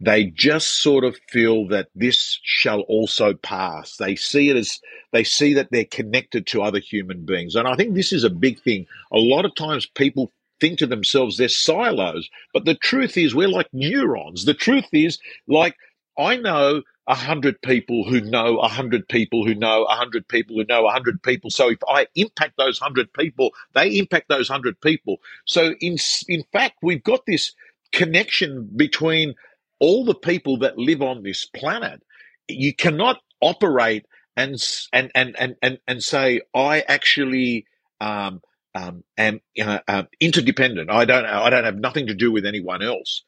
They 0.00 0.24
just 0.24 0.80
sort 0.80 1.04
of 1.04 1.16
feel 1.30 1.68
that 1.68 1.88
this 1.94 2.38
shall 2.42 2.80
also 2.80 3.34
pass. 3.34 3.96
They 3.96 4.16
see 4.16 4.50
it 4.50 4.56
as 4.56 4.80
they 5.12 5.24
see 5.24 5.54
that 5.54 5.68
they're 5.70 5.84
connected 5.84 6.46
to 6.48 6.62
other 6.62 6.80
human 6.80 7.24
beings. 7.24 7.54
And 7.54 7.68
I 7.68 7.76
think 7.76 7.94
this 7.94 8.12
is 8.12 8.24
a 8.24 8.30
big 8.30 8.60
thing. 8.60 8.86
A 9.12 9.18
lot 9.18 9.44
of 9.44 9.54
times 9.54 9.86
people 9.86 10.32
think 10.60 10.78
to 10.80 10.86
themselves 10.86 11.36
they're 11.36 11.48
silos. 11.48 12.28
But 12.52 12.64
the 12.64 12.74
truth 12.74 13.16
is, 13.16 13.34
we're 13.34 13.48
like 13.48 13.68
neurons. 13.72 14.44
The 14.44 14.54
truth 14.54 14.88
is, 14.92 15.18
like, 15.46 15.76
I 16.18 16.36
know 16.36 16.82
a 17.06 17.14
hundred 17.14 17.60
people 17.62 18.04
who 18.04 18.20
know 18.20 18.58
a 18.58 18.68
hundred 18.68 19.08
people 19.08 19.46
who 19.46 19.54
know 19.54 19.84
a 19.84 19.94
hundred 19.94 20.26
people 20.28 20.56
who 20.56 20.64
know 20.64 20.86
a 20.86 20.92
hundred 20.92 21.22
people. 21.22 21.50
So 21.50 21.70
if 21.70 21.78
I 21.88 22.06
impact 22.14 22.54
those 22.58 22.78
hundred 22.78 23.12
people, 23.12 23.50
they 23.74 23.98
impact 23.98 24.28
those 24.28 24.48
hundred 24.48 24.80
people. 24.80 25.18
So 25.46 25.74
in 25.80 25.96
in 26.28 26.44
fact, 26.52 26.78
we've 26.82 27.04
got 27.04 27.26
this 27.26 27.52
connection 27.92 28.70
between 28.76 29.34
all 29.80 30.04
the 30.04 30.14
people 30.14 30.58
that 30.58 30.78
live 30.78 31.02
on 31.02 31.22
this 31.22 31.46
planet. 31.46 32.02
You 32.48 32.74
cannot 32.74 33.20
operate 33.40 34.06
and 34.36 34.56
and 34.92 35.10
and 35.14 35.36
and 35.38 35.56
and, 35.62 35.78
and 35.86 36.02
say 36.02 36.42
I 36.54 36.80
actually 36.88 37.66
um, 38.00 38.40
um, 38.74 39.04
am 39.18 39.40
uh, 39.60 39.80
uh, 39.88 40.04
interdependent. 40.20 40.90
I 40.90 41.04
don't 41.04 41.26
I 41.26 41.50
don't 41.50 41.64
have 41.64 41.78
nothing 41.78 42.06
to 42.08 42.14
do 42.14 42.32
with 42.32 42.46
anyone 42.46 42.82
else. 42.82 43.24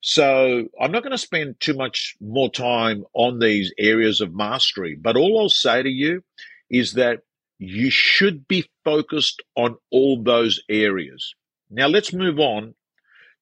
So 0.00 0.68
I'm 0.80 0.92
not 0.92 1.02
going 1.02 1.12
to 1.12 1.18
spend 1.18 1.60
too 1.60 1.74
much 1.74 2.16
more 2.20 2.50
time 2.50 3.04
on 3.14 3.38
these 3.38 3.72
areas 3.78 4.20
of 4.20 4.34
mastery. 4.34 4.96
But 4.96 5.16
all 5.16 5.40
I'll 5.40 5.48
say 5.48 5.82
to 5.82 5.88
you 5.88 6.24
is 6.70 6.94
that 6.94 7.20
you 7.58 7.90
should 7.90 8.48
be 8.48 8.68
focused 8.84 9.42
on 9.56 9.76
all 9.90 10.22
those 10.22 10.62
areas. 10.68 11.34
Now 11.70 11.86
let's 11.86 12.12
move 12.12 12.40
on 12.40 12.74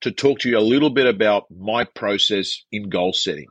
to 0.02 0.10
talk 0.10 0.40
to 0.40 0.48
you 0.48 0.58
a 0.58 0.60
little 0.60 0.90
bit 0.90 1.06
about 1.06 1.50
my 1.50 1.84
process 1.84 2.62
in 2.70 2.88
goal 2.88 3.12
setting. 3.12 3.46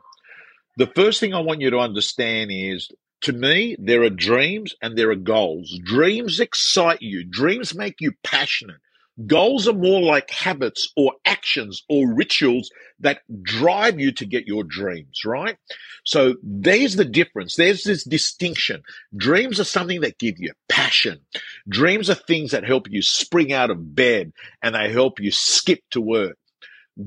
The 0.78 0.88
first 0.88 1.20
thing 1.20 1.34
I 1.34 1.40
want 1.40 1.62
you 1.62 1.70
to 1.72 1.80
understand 1.80 2.52
is 2.52 2.90
to 3.22 3.34
me, 3.34 3.76
there 3.80 4.04
are 4.04 4.10
dreams 4.10 4.76
and 4.82 4.98
there 4.98 5.12
are 5.12 5.16
goals. 5.16 5.78
Dreams 5.84 6.40
excite 6.40 7.02
you, 7.02 7.26
dreams 7.26 7.76
make 7.76 7.96
you 8.00 8.14
passionate. 8.24 8.80
Goals 9.26 9.68
are 9.68 9.74
more 9.74 10.02
like 10.02 10.30
habits 10.30 10.92
or 10.96 11.14
actions 11.26 11.84
or 11.90 12.14
rituals 12.14 12.70
that 13.00 13.22
drive 13.42 14.00
you 14.00 14.12
to 14.14 14.26
get 14.26 14.48
your 14.48 14.64
dreams, 14.64 15.22
right? 15.26 15.58
So 16.06 16.36
there's 16.42 16.96
the 16.96 17.06
difference. 17.06 17.56
There's 17.56 17.84
this 17.84 18.04
distinction. 18.04 18.82
Dreams 19.16 19.60
are 19.60 19.66
something 19.66 20.02
that 20.02 20.20
give 20.20 20.36
you 20.38 20.54
passion. 20.70 21.20
Dreams 21.68 22.10
are 22.10 22.16
things 22.16 22.52
that 22.52 22.66
help 22.66 22.90
you 22.90 23.02
spring 23.02 23.52
out 23.52 23.70
of 23.70 23.96
bed 23.96 24.32
and 24.64 24.76
they 24.76 24.92
help 24.92 25.20
you 25.20 25.32
skip 25.32 25.80
to 25.92 26.02
work. 26.02 26.38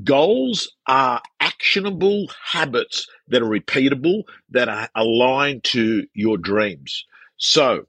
Goals 0.05 0.73
are 0.87 1.21
actionable 1.41 2.27
habits 2.45 3.07
that 3.29 3.43
are 3.43 3.47
repeatable, 3.47 4.23
that 4.51 4.69
are 4.69 4.89
aligned 4.95 5.65
to 5.65 6.07
your 6.15 6.39
dreams. 6.39 7.05
So 7.37 7.85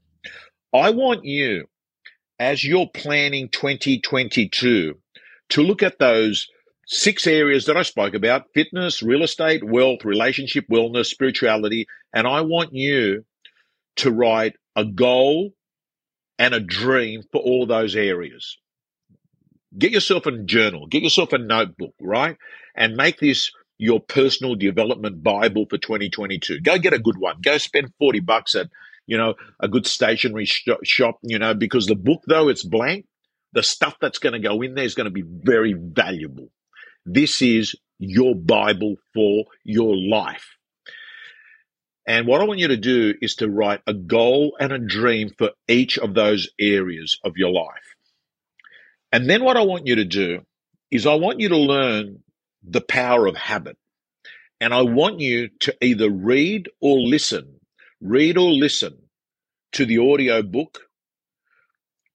I 0.73 0.89
want 0.89 1.23
you, 1.23 1.65
as 2.39 2.63
you're 2.63 2.89
planning 2.93 3.49
2022, 3.49 4.95
to 5.49 5.61
look 5.61 5.83
at 5.83 5.99
those 5.99 6.47
six 6.85 7.27
areas 7.27 7.65
that 7.65 7.77
I 7.77 7.83
spoke 7.83 8.13
about 8.13 8.53
fitness, 8.53 9.01
real 9.01 9.23
estate, 9.23 9.63
wealth, 9.63 10.03
relationship, 10.03 10.65
wellness, 10.69 11.05
spirituality. 11.05 11.87
And 12.13 12.27
I 12.27 12.41
want 12.41 12.73
you 12.73 13.25
to 13.97 14.11
write 14.11 14.55
a 14.75 14.85
goal 14.85 15.53
and 16.39 16.53
a 16.53 16.59
dream 16.59 17.23
for 17.31 17.41
all 17.41 17.65
those 17.65 17.95
areas. 17.95 18.57
Get 19.77 19.91
yourself 19.91 20.25
a 20.25 20.37
journal, 20.37 20.87
get 20.87 21.03
yourself 21.03 21.33
a 21.33 21.37
notebook, 21.37 21.93
right? 21.99 22.37
And 22.75 22.95
make 22.95 23.19
this 23.19 23.51
your 23.77 23.99
personal 23.99 24.55
development 24.55 25.23
Bible 25.23 25.65
for 25.69 25.77
2022. 25.77 26.61
Go 26.61 26.77
get 26.77 26.93
a 26.93 26.99
good 26.99 27.17
one. 27.17 27.37
Go 27.41 27.57
spend 27.57 27.93
40 27.99 28.19
bucks 28.21 28.55
at, 28.55 28.67
you 29.05 29.17
know, 29.17 29.35
a 29.59 29.67
good 29.67 29.85
stationery 29.85 30.45
sh- 30.45 30.67
shop, 30.83 31.19
you 31.23 31.39
know, 31.39 31.53
because 31.53 31.85
the 31.85 31.95
book, 31.95 32.21
though 32.27 32.49
it's 32.49 32.63
blank, 32.63 33.05
the 33.53 33.63
stuff 33.63 33.95
that's 34.01 34.19
going 34.19 34.33
to 34.33 34.39
go 34.39 34.61
in 34.61 34.73
there 34.75 34.85
is 34.85 34.95
going 34.95 35.05
to 35.05 35.11
be 35.11 35.23
very 35.25 35.73
valuable. 35.73 36.49
This 37.05 37.41
is 37.41 37.75
your 37.99 38.35
Bible 38.35 38.95
for 39.13 39.45
your 39.63 39.95
life. 39.95 40.57
And 42.05 42.27
what 42.27 42.41
I 42.41 42.45
want 42.45 42.59
you 42.59 42.67
to 42.69 42.77
do 42.77 43.13
is 43.21 43.35
to 43.35 43.49
write 43.49 43.81
a 43.87 43.93
goal 43.93 44.57
and 44.59 44.73
a 44.73 44.79
dream 44.79 45.29
for 45.37 45.51
each 45.67 45.97
of 45.97 46.13
those 46.13 46.49
areas 46.59 47.17
of 47.23 47.37
your 47.37 47.51
life. 47.51 47.95
And 49.11 49.29
then 49.29 49.43
what 49.43 49.57
I 49.57 49.61
want 49.61 49.87
you 49.87 49.95
to 49.95 50.05
do 50.05 50.41
is 50.91 51.05
I 51.05 51.13
want 51.15 51.39
you 51.39 51.49
to 51.49 51.57
learn 51.57 52.23
the 52.63 52.81
power 52.81 53.27
of 53.27 53.35
habit. 53.35 53.77
And 54.59 54.73
I 54.73 54.81
want 54.81 55.19
you 55.19 55.49
to 55.61 55.75
either 55.81 56.09
read 56.09 56.69
or 56.81 56.99
listen, 56.99 57.59
read 58.03 58.37
or 58.37 58.51
listen 58.51 58.97
to 59.71 59.85
the 59.85 59.97
audio 59.97 60.41
book 60.41 60.81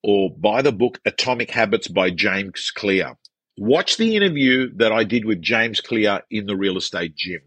or 0.02 0.30
buy 0.30 0.60
the 0.60 0.70
book 0.70 1.00
Atomic 1.06 1.50
Habits 1.50 1.88
by 1.88 2.10
James 2.10 2.70
Clear. 2.70 3.14
Watch 3.56 3.96
the 3.96 4.14
interview 4.14 4.70
that 4.76 4.92
I 4.92 5.04
did 5.04 5.24
with 5.24 5.40
James 5.40 5.80
Clear 5.80 6.20
in 6.30 6.44
the 6.44 6.56
real 6.56 6.76
estate 6.76 7.16
gym. 7.16 7.40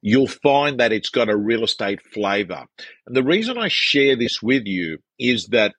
You'll 0.00 0.26
find 0.26 0.80
that 0.80 0.92
it's 0.92 1.10
got 1.10 1.28
a 1.28 1.36
real 1.36 1.62
estate 1.62 2.00
flavor. 2.00 2.64
And 3.06 3.14
the 3.14 3.22
reason 3.22 3.58
I 3.58 3.68
share 3.68 4.16
this 4.16 4.42
with 4.42 4.64
you 4.64 4.98
is 5.18 5.48
that 5.48 5.74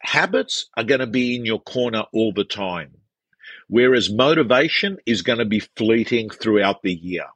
habits 0.00 0.70
are 0.78 0.84
going 0.84 1.00
to 1.00 1.06
be 1.06 1.36
in 1.36 1.44
your 1.44 1.60
corner 1.60 2.04
all 2.14 2.32
the 2.32 2.44
time, 2.44 2.92
whereas 3.68 4.10
motivation 4.10 4.96
is 5.04 5.20
going 5.20 5.40
to 5.40 5.44
be 5.44 5.60
fleeting 5.76 6.30
throughout 6.30 6.80
the 6.82 6.94
year. 6.94 7.26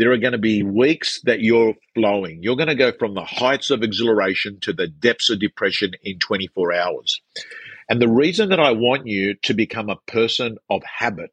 There 0.00 0.12
are 0.12 0.16
going 0.16 0.32
to 0.32 0.38
be 0.38 0.62
weeks 0.62 1.20
that 1.24 1.42
you're 1.42 1.74
flowing. 1.94 2.42
You're 2.42 2.56
going 2.56 2.70
to 2.70 2.74
go 2.74 2.90
from 2.90 3.12
the 3.12 3.24
heights 3.24 3.68
of 3.68 3.82
exhilaration 3.82 4.58
to 4.62 4.72
the 4.72 4.86
depths 4.86 5.28
of 5.28 5.40
depression 5.40 5.90
in 6.02 6.18
24 6.18 6.72
hours. 6.72 7.20
And 7.86 8.00
the 8.00 8.08
reason 8.08 8.48
that 8.48 8.58
I 8.58 8.72
want 8.72 9.06
you 9.06 9.34
to 9.42 9.52
become 9.52 9.90
a 9.90 10.00
person 10.06 10.56
of 10.70 10.82
habit 10.84 11.32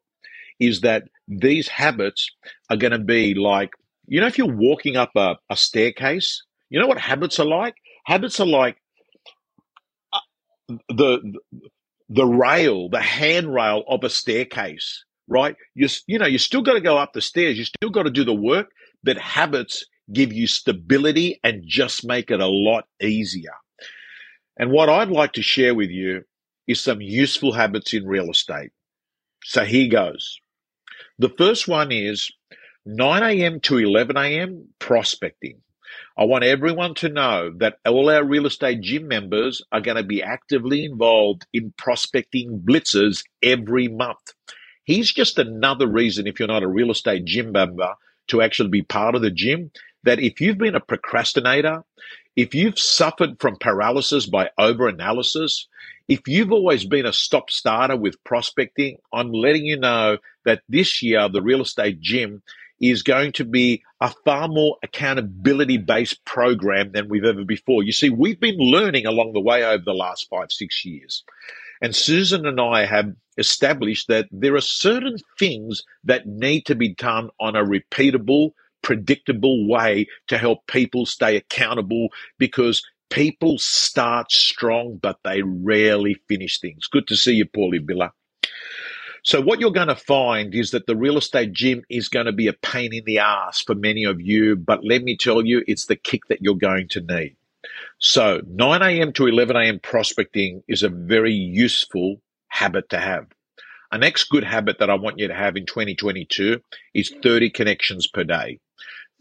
is 0.60 0.82
that 0.82 1.04
these 1.26 1.66
habits 1.66 2.30
are 2.68 2.76
going 2.76 2.92
to 2.92 2.98
be 2.98 3.32
like, 3.32 3.70
you 4.06 4.20
know, 4.20 4.26
if 4.26 4.36
you're 4.36 4.54
walking 4.54 4.98
up 4.98 5.12
a, 5.16 5.36
a 5.48 5.56
staircase, 5.56 6.42
you 6.68 6.78
know 6.78 6.86
what 6.86 6.98
habits 6.98 7.40
are 7.40 7.46
like? 7.46 7.76
Habits 8.04 8.38
are 8.38 8.46
like 8.46 8.76
uh, 10.12 10.18
the 10.90 11.38
the 12.10 12.26
rail, 12.26 12.90
the 12.90 13.00
handrail 13.00 13.82
of 13.88 14.04
a 14.04 14.10
staircase, 14.10 15.04
right? 15.28 15.56
You 15.74 15.88
you 16.06 16.18
know, 16.18 16.26
you 16.26 16.38
still 16.38 16.62
got 16.62 16.74
to 16.74 16.80
go 16.80 16.98
up 16.98 17.12
the 17.12 17.20
stairs. 17.20 17.58
You 17.58 17.64
still 17.64 17.90
got 17.90 18.04
to 18.04 18.10
do 18.10 18.24
the 18.24 18.34
work, 18.34 18.70
but 19.02 19.18
habits 19.18 19.84
give 20.12 20.32
you 20.32 20.46
stability 20.46 21.38
and 21.44 21.62
just 21.66 22.06
make 22.06 22.30
it 22.30 22.40
a 22.40 22.48
lot 22.48 22.86
easier. 23.00 23.54
And 24.58 24.72
what 24.72 24.88
I'd 24.88 25.10
like 25.10 25.34
to 25.34 25.42
share 25.42 25.74
with 25.74 25.90
you 25.90 26.22
is 26.66 26.80
some 26.80 27.00
useful 27.00 27.52
habits 27.52 27.94
in 27.94 28.06
real 28.06 28.30
estate. 28.30 28.70
So 29.44 29.64
here 29.64 29.88
goes. 29.88 30.40
The 31.18 31.28
first 31.28 31.68
one 31.68 31.92
is 31.92 32.30
9 32.86 33.22
a.m. 33.22 33.60
to 33.60 33.78
11 33.78 34.16
a.m. 34.16 34.68
prospecting. 34.78 35.60
I 36.16 36.24
want 36.24 36.44
everyone 36.44 36.94
to 36.96 37.08
know 37.08 37.52
that 37.58 37.76
all 37.86 38.10
our 38.10 38.24
real 38.24 38.46
estate 38.46 38.80
gym 38.80 39.08
members 39.08 39.62
are 39.72 39.80
going 39.80 39.96
to 39.96 40.02
be 40.02 40.22
actively 40.22 40.84
involved 40.84 41.46
in 41.52 41.72
prospecting 41.78 42.60
blitzes 42.60 43.22
every 43.42 43.88
month. 43.88 44.34
Here's 44.88 45.12
just 45.12 45.38
another 45.38 45.86
reason, 45.86 46.26
if 46.26 46.38
you're 46.38 46.48
not 46.48 46.62
a 46.62 46.66
real 46.66 46.90
estate 46.90 47.26
gym 47.26 47.52
member, 47.52 47.92
to 48.28 48.40
actually 48.40 48.70
be 48.70 48.80
part 48.80 49.14
of 49.14 49.20
the 49.20 49.30
gym. 49.30 49.70
That 50.04 50.18
if 50.18 50.40
you've 50.40 50.56
been 50.56 50.74
a 50.74 50.80
procrastinator, 50.80 51.84
if 52.36 52.54
you've 52.54 52.78
suffered 52.78 53.38
from 53.38 53.56
paralysis 53.56 54.24
by 54.24 54.48
overanalysis, 54.58 55.66
if 56.08 56.26
you've 56.26 56.52
always 56.52 56.86
been 56.86 57.04
a 57.04 57.12
stop 57.12 57.50
starter 57.50 57.98
with 57.98 58.24
prospecting, 58.24 58.96
I'm 59.12 59.30
letting 59.30 59.66
you 59.66 59.78
know 59.78 60.16
that 60.46 60.62
this 60.70 61.02
year 61.02 61.28
the 61.28 61.42
real 61.42 61.60
estate 61.60 62.00
gym 62.00 62.42
is 62.80 63.02
going 63.02 63.32
to 63.32 63.44
be 63.44 63.82
a 64.00 64.12
far 64.24 64.48
more 64.48 64.76
accountability 64.82 65.78
based 65.78 66.24
program 66.24 66.92
than 66.92 67.08
we've 67.08 67.24
ever 67.24 67.44
before. 67.44 67.82
You 67.82 67.92
see, 67.92 68.10
we've 68.10 68.40
been 68.40 68.58
learning 68.58 69.06
along 69.06 69.32
the 69.32 69.40
way 69.40 69.64
over 69.64 69.82
the 69.84 69.92
last 69.94 70.28
five, 70.30 70.50
six 70.50 70.84
years. 70.84 71.24
And 71.80 71.94
Susan 71.94 72.46
and 72.46 72.60
I 72.60 72.86
have 72.86 73.14
established 73.36 74.08
that 74.08 74.26
there 74.32 74.54
are 74.54 74.60
certain 74.60 75.16
things 75.38 75.82
that 76.04 76.26
need 76.26 76.66
to 76.66 76.74
be 76.74 76.94
done 76.94 77.30
on 77.38 77.54
a 77.54 77.64
repeatable, 77.64 78.50
predictable 78.82 79.68
way 79.68 80.06
to 80.26 80.38
help 80.38 80.66
people 80.66 81.06
stay 81.06 81.36
accountable 81.36 82.08
because 82.38 82.82
People 83.10 83.56
start 83.58 84.30
strong, 84.30 84.98
but 85.00 85.18
they 85.24 85.42
rarely 85.42 86.16
finish 86.28 86.60
things. 86.60 86.86
Good 86.88 87.06
to 87.08 87.16
see 87.16 87.32
you, 87.32 87.46
Paulie 87.46 87.84
Biller. 87.84 88.10
So, 89.28 89.42
what 89.42 89.60
you're 89.60 89.72
going 89.72 89.88
to 89.88 89.94
find 89.94 90.54
is 90.54 90.70
that 90.70 90.86
the 90.86 90.96
real 90.96 91.18
estate 91.18 91.52
gym 91.52 91.82
is 91.90 92.08
going 92.08 92.24
to 92.24 92.32
be 92.32 92.46
a 92.46 92.54
pain 92.54 92.94
in 92.94 93.04
the 93.04 93.18
ass 93.18 93.60
for 93.60 93.74
many 93.74 94.04
of 94.04 94.22
you, 94.22 94.56
but 94.56 94.82
let 94.82 95.02
me 95.02 95.18
tell 95.18 95.44
you, 95.44 95.62
it's 95.66 95.84
the 95.84 95.96
kick 95.96 96.22
that 96.30 96.40
you're 96.40 96.54
going 96.54 96.88
to 96.92 97.02
need. 97.02 97.36
So, 97.98 98.40
9 98.48 98.80
a.m. 98.80 99.12
to 99.12 99.26
11 99.26 99.54
a.m. 99.54 99.80
prospecting 99.80 100.62
is 100.66 100.82
a 100.82 100.88
very 100.88 101.34
useful 101.34 102.22
habit 102.48 102.88
to 102.88 102.98
have. 102.98 103.26
A 103.92 103.98
next 103.98 104.30
good 104.30 104.44
habit 104.44 104.78
that 104.78 104.88
I 104.88 104.94
want 104.94 105.18
you 105.18 105.28
to 105.28 105.34
have 105.34 105.58
in 105.58 105.66
2022 105.66 106.62
is 106.94 107.14
30 107.22 107.50
connections 107.50 108.06
per 108.06 108.24
day. 108.24 108.60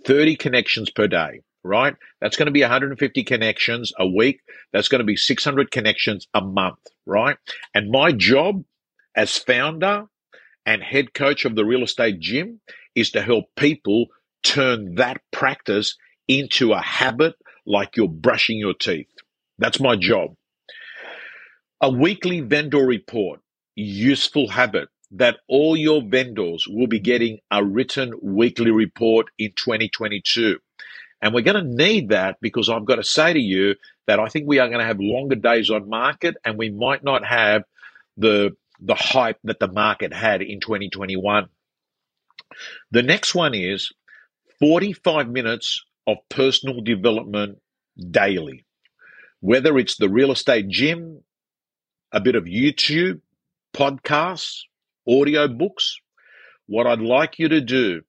30 0.05 0.37
connections 0.37 0.89
per 0.89 1.07
day 1.07 1.41
right? 1.63 1.95
That's 2.21 2.37
going 2.37 2.45
to 2.45 2.53
be 2.53 2.61
150 2.61 3.23
connections 3.25 3.91
a 3.99 4.07
week. 4.07 4.39
That's 4.71 4.87
going 4.87 4.99
to 4.99 5.05
be 5.05 5.17
600 5.17 5.69
connections 5.69 6.25
a 6.33 6.39
month, 6.39 6.79
right? 7.05 7.35
And 7.73 7.91
my 7.91 8.13
job 8.13 8.63
as 9.17 9.35
founder 9.35 10.05
and 10.65 10.83
head 10.83 11.13
coach 11.13 11.43
of 11.43 11.55
the 11.55 11.65
real 11.65 11.83
estate 11.83 12.19
gym 12.19 12.61
is 12.95 13.11
to 13.11 13.21
help 13.21 13.45
people 13.57 14.05
turn 14.43 14.95
that 14.95 15.19
practice 15.31 15.97
into 16.27 16.71
a 16.71 16.79
habit 16.79 17.33
like 17.65 17.97
you're 17.97 18.07
brushing 18.07 18.59
your 18.59 18.75
teeth. 18.75 19.09
That's 19.57 19.79
my 19.79 19.95
job. 19.95 20.35
A 21.81 21.91
weekly 21.91 22.41
vendor 22.41 22.85
report, 22.85 23.41
useful 23.75 24.49
habit 24.49 24.89
that 25.11 25.37
all 25.47 25.75
your 25.75 26.01
vendors 26.01 26.67
will 26.67 26.87
be 26.87 26.99
getting 26.99 27.39
a 27.49 27.63
written 27.63 28.13
weekly 28.21 28.71
report 28.71 29.27
in 29.39 29.51
2022. 29.55 30.59
And 31.21 31.33
we're 31.33 31.41
going 31.41 31.63
to 31.63 31.75
need 31.75 32.09
that 32.09 32.37
because 32.41 32.69
I've 32.69 32.85
got 32.85 32.95
to 32.95 33.03
say 33.03 33.33
to 33.33 33.39
you 33.39 33.75
that 34.05 34.19
I 34.19 34.27
think 34.27 34.47
we 34.47 34.59
are 34.59 34.67
going 34.67 34.79
to 34.79 34.85
have 34.85 34.99
longer 34.99 35.35
days 35.35 35.71
on 35.71 35.89
market 35.89 36.35
and 36.45 36.57
we 36.57 36.69
might 36.69 37.03
not 37.03 37.25
have 37.25 37.63
the 38.17 38.55
the 38.79 38.95
hype 38.95 39.39
that 39.43 39.59
the 39.59 39.67
market 39.67 40.13
had 40.13 40.41
in 40.41 40.59
2021. 40.59 41.47
The 42.91 43.03
next 43.03 43.35
one 43.35 43.53
is 43.53 43.91
45 44.59 45.29
minutes 45.29 45.83
of 46.05 46.17
personal 46.29 46.81
development 46.81 47.59
daily. 48.11 48.65
Whether 49.39 49.77
it's 49.77 49.97
the 49.97 50.09
real 50.09 50.31
estate 50.31 50.67
gym, 50.67 51.23
a 52.11 52.19
bit 52.19 52.35
of 52.35 52.45
YouTube, 52.45 53.21
podcasts, 53.73 54.61
audio 55.07 55.47
books, 55.47 55.99
what 56.67 56.87
I'd 56.87 57.01
like 57.01 57.39
you 57.39 57.49
to 57.49 57.61
do 57.61 58.01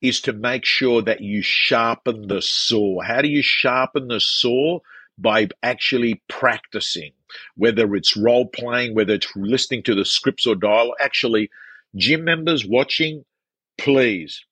is 0.00 0.20
to 0.22 0.32
make 0.32 0.64
sure 0.64 1.02
that 1.02 1.20
you 1.20 1.42
sharpen 1.42 2.26
the 2.26 2.42
saw. 2.42 3.00
How 3.00 3.22
do 3.22 3.28
you 3.28 3.42
sharpen 3.42 4.08
the 4.08 4.20
saw? 4.20 4.80
By 5.18 5.48
actually 5.62 6.22
practicing, 6.26 7.12
whether 7.56 7.94
it's 7.94 8.16
role 8.16 8.46
playing, 8.46 8.94
whether 8.94 9.14
it's 9.14 9.32
listening 9.36 9.82
to 9.84 9.94
the 9.94 10.04
scripts 10.04 10.46
or 10.46 10.54
dialogue. 10.54 10.96
Actually, 11.00 11.50
gym 11.96 12.24
members 12.24 12.66
watching, 12.66 13.24
please 13.78 14.44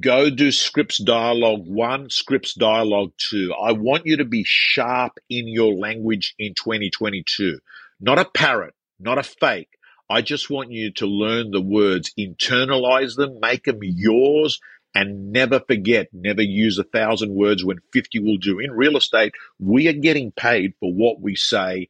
go 0.00 0.28
do 0.28 0.52
scripts 0.52 0.98
dialogue 0.98 1.66
one, 1.66 2.10
scripts 2.10 2.54
dialogue 2.54 3.12
two. 3.16 3.52
I 3.54 3.72
want 3.72 4.06
you 4.06 4.18
to 4.18 4.24
be 4.24 4.44
sharp 4.46 5.18
in 5.28 5.48
your 5.48 5.72
language 5.72 6.34
in 6.38 6.54
2022, 6.54 7.58
not 8.00 8.18
a 8.18 8.24
parrot, 8.24 8.74
not 8.98 9.18
a 9.18 9.22
fake. 9.22 9.70
I 10.08 10.22
just 10.22 10.50
want 10.50 10.72
you 10.72 10.90
to 10.94 11.06
learn 11.06 11.50
the 11.50 11.60
words, 11.60 12.12
internalize 12.18 13.16
them, 13.16 13.38
make 13.40 13.64
them 13.64 13.78
yours, 13.80 14.60
and 14.94 15.32
never 15.32 15.60
forget, 15.60 16.08
never 16.12 16.42
use 16.42 16.78
a 16.78 16.84
thousand 16.84 17.34
words 17.34 17.64
when 17.64 17.78
50 17.92 18.18
will 18.18 18.38
do. 18.38 18.58
In 18.58 18.72
real 18.72 18.96
estate, 18.96 19.32
we 19.58 19.86
are 19.88 19.92
getting 19.92 20.32
paid 20.32 20.74
for 20.80 20.92
what 20.92 21.20
we 21.20 21.36
say, 21.36 21.88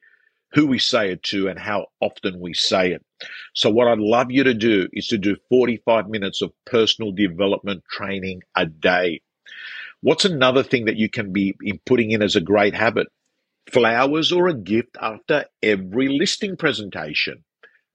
who 0.52 0.66
we 0.66 0.78
say 0.78 1.12
it 1.12 1.22
to, 1.24 1.48
and 1.48 1.58
how 1.58 1.86
often 2.00 2.40
we 2.40 2.54
say 2.54 2.92
it. 2.92 3.04
So, 3.54 3.70
what 3.70 3.88
I'd 3.88 3.98
love 3.98 4.30
you 4.30 4.44
to 4.44 4.54
do 4.54 4.88
is 4.92 5.06
to 5.08 5.18
do 5.18 5.36
45 5.48 6.08
minutes 6.08 6.42
of 6.42 6.52
personal 6.66 7.12
development 7.12 7.84
training 7.90 8.42
a 8.56 8.66
day. 8.66 9.20
What's 10.00 10.24
another 10.24 10.62
thing 10.62 10.86
that 10.86 10.96
you 10.96 11.08
can 11.10 11.32
be 11.32 11.54
putting 11.84 12.10
in 12.10 12.22
as 12.22 12.36
a 12.36 12.40
great 12.40 12.74
habit? 12.74 13.08
Flowers 13.70 14.32
or 14.32 14.48
a 14.48 14.54
gift 14.54 14.96
after 15.00 15.44
every 15.62 16.08
listing 16.08 16.56
presentation. 16.56 17.44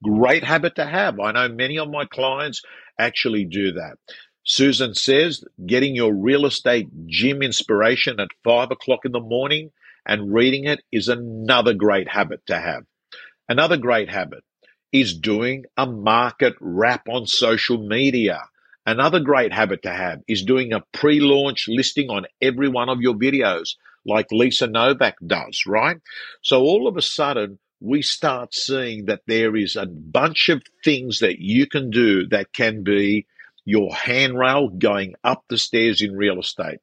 Great 0.02 0.44
habit 0.44 0.76
to 0.76 0.86
have. 0.86 1.18
I 1.18 1.32
know 1.32 1.48
many 1.48 1.78
of 1.78 1.90
my 1.90 2.04
clients 2.04 2.62
actually 2.98 3.44
do 3.44 3.72
that. 3.72 3.96
Susan 4.44 4.94
says 4.94 5.42
getting 5.66 5.96
your 5.96 6.14
real 6.14 6.46
estate 6.46 6.86
gym 7.06 7.42
inspiration 7.42 8.20
at 8.20 8.28
five 8.44 8.70
o'clock 8.70 9.00
in 9.04 9.10
the 9.10 9.20
morning 9.20 9.72
and 10.06 10.32
reading 10.32 10.64
it 10.64 10.82
is 10.92 11.08
another 11.08 11.74
great 11.74 12.08
habit 12.08 12.40
to 12.46 12.58
have. 12.58 12.84
Another 13.48 13.76
great 13.76 14.08
habit 14.08 14.44
is 14.92 15.18
doing 15.18 15.64
a 15.76 15.86
market 15.86 16.54
wrap 16.60 17.08
on 17.08 17.26
social 17.26 17.78
media. 17.78 18.42
Another 18.86 19.20
great 19.20 19.52
habit 19.52 19.82
to 19.82 19.90
have 19.90 20.22
is 20.28 20.44
doing 20.44 20.72
a 20.72 20.84
pre 20.92 21.20
launch 21.20 21.66
listing 21.68 22.08
on 22.08 22.26
every 22.40 22.68
one 22.68 22.88
of 22.88 23.00
your 23.00 23.14
videos, 23.14 23.76
like 24.04 24.26
Lisa 24.30 24.66
Novak 24.68 25.16
does, 25.26 25.64
right? 25.66 25.96
So 26.42 26.62
all 26.62 26.86
of 26.86 26.96
a 26.96 27.02
sudden, 27.02 27.58
we 27.80 28.02
start 28.02 28.54
seeing 28.54 29.06
that 29.06 29.22
there 29.26 29.54
is 29.56 29.76
a 29.76 29.86
bunch 29.86 30.48
of 30.48 30.62
things 30.84 31.18
that 31.18 31.40
you 31.40 31.66
can 31.66 31.90
do 31.90 32.26
that 32.28 32.52
can 32.52 32.82
be 32.82 33.26
your 33.64 33.94
handrail 33.94 34.68
going 34.68 35.14
up 35.24 35.44
the 35.48 35.58
stairs 35.58 36.00
in 36.00 36.16
real 36.16 36.38
estate. 36.38 36.78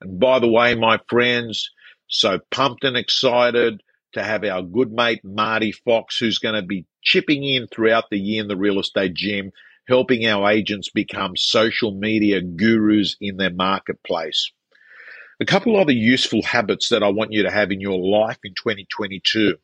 And 0.00 0.20
by 0.20 0.38
the 0.38 0.48
way, 0.48 0.74
my 0.74 1.00
friends, 1.08 1.70
so 2.08 2.38
pumped 2.50 2.84
and 2.84 2.96
excited 2.96 3.82
to 4.12 4.22
have 4.22 4.44
our 4.44 4.62
good 4.62 4.92
mate 4.92 5.20
Marty 5.24 5.72
Fox, 5.72 6.18
who's 6.18 6.38
going 6.38 6.54
to 6.54 6.62
be 6.62 6.86
chipping 7.02 7.44
in 7.44 7.66
throughout 7.66 8.10
the 8.10 8.18
year 8.18 8.42
in 8.42 8.48
the 8.48 8.56
real 8.56 8.80
estate 8.80 9.14
gym, 9.14 9.52
helping 9.88 10.26
our 10.26 10.50
agents 10.50 10.88
become 10.90 11.36
social 11.36 11.92
media 11.92 12.40
gurus 12.40 13.16
in 13.20 13.36
their 13.36 13.52
marketplace. 13.52 14.50
A 15.38 15.44
couple 15.44 15.76
other 15.76 15.92
useful 15.92 16.42
habits 16.42 16.88
that 16.88 17.02
I 17.02 17.08
want 17.08 17.32
you 17.32 17.42
to 17.42 17.50
have 17.50 17.70
in 17.70 17.80
your 17.80 17.98
life 17.98 18.38
in 18.42 18.54
2022. 18.54 19.56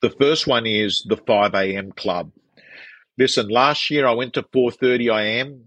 The 0.00 0.10
first 0.10 0.46
one 0.46 0.66
is 0.66 1.04
the 1.06 1.16
5 1.16 1.54
a.m. 1.54 1.92
club. 1.92 2.32
Listen, 3.18 3.48
last 3.48 3.90
year 3.90 4.06
I 4.06 4.12
went 4.12 4.34
to 4.34 4.42
4:30 4.42 5.14
a.m. 5.14 5.64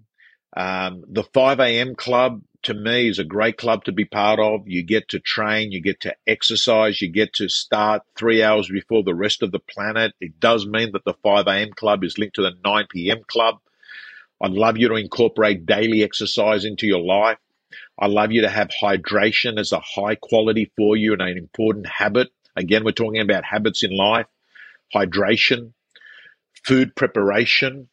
Um, 0.55 1.03
the 1.07 1.23
5 1.23 1.59
a.m. 1.59 1.95
club 1.95 2.41
to 2.63 2.73
me 2.73 3.07
is 3.07 3.19
a 3.19 3.23
great 3.23 3.57
club 3.57 3.85
to 3.85 3.91
be 3.91 4.05
part 4.05 4.39
of. 4.39 4.67
You 4.67 4.83
get 4.83 5.09
to 5.09 5.19
train, 5.19 5.71
you 5.71 5.81
get 5.81 6.01
to 6.01 6.15
exercise, 6.27 7.01
you 7.01 7.09
get 7.09 7.33
to 7.35 7.49
start 7.49 8.03
three 8.15 8.43
hours 8.43 8.69
before 8.69 9.03
the 9.03 9.15
rest 9.15 9.41
of 9.41 9.51
the 9.51 9.59
planet. 9.59 10.13
It 10.19 10.39
does 10.39 10.65
mean 10.65 10.91
that 10.93 11.05
the 11.05 11.13
5 11.23 11.47
a.m. 11.47 11.71
club 11.73 12.03
is 12.03 12.17
linked 12.17 12.35
to 12.35 12.41
the 12.41 12.53
9 12.63 12.87
p.m. 12.89 13.19
club. 13.27 13.59
I'd 14.41 14.51
love 14.51 14.77
you 14.77 14.87
to 14.89 14.95
incorporate 14.95 15.65
daily 15.65 16.03
exercise 16.03 16.65
into 16.65 16.87
your 16.87 17.01
life. 17.01 17.37
I 17.97 18.07
love 18.07 18.31
you 18.31 18.41
to 18.41 18.49
have 18.49 18.69
hydration 18.69 19.59
as 19.59 19.71
a 19.71 19.79
high 19.79 20.15
quality 20.15 20.71
for 20.77 20.95
you 20.95 21.13
and 21.13 21.21
an 21.21 21.37
important 21.37 21.87
habit. 21.87 22.29
Again, 22.55 22.83
we're 22.83 22.91
talking 22.91 23.21
about 23.21 23.43
habits 23.43 23.83
in 23.83 23.95
life, 23.95 24.27
hydration, 24.93 25.73
food 26.65 26.95
preparation, 26.95 27.89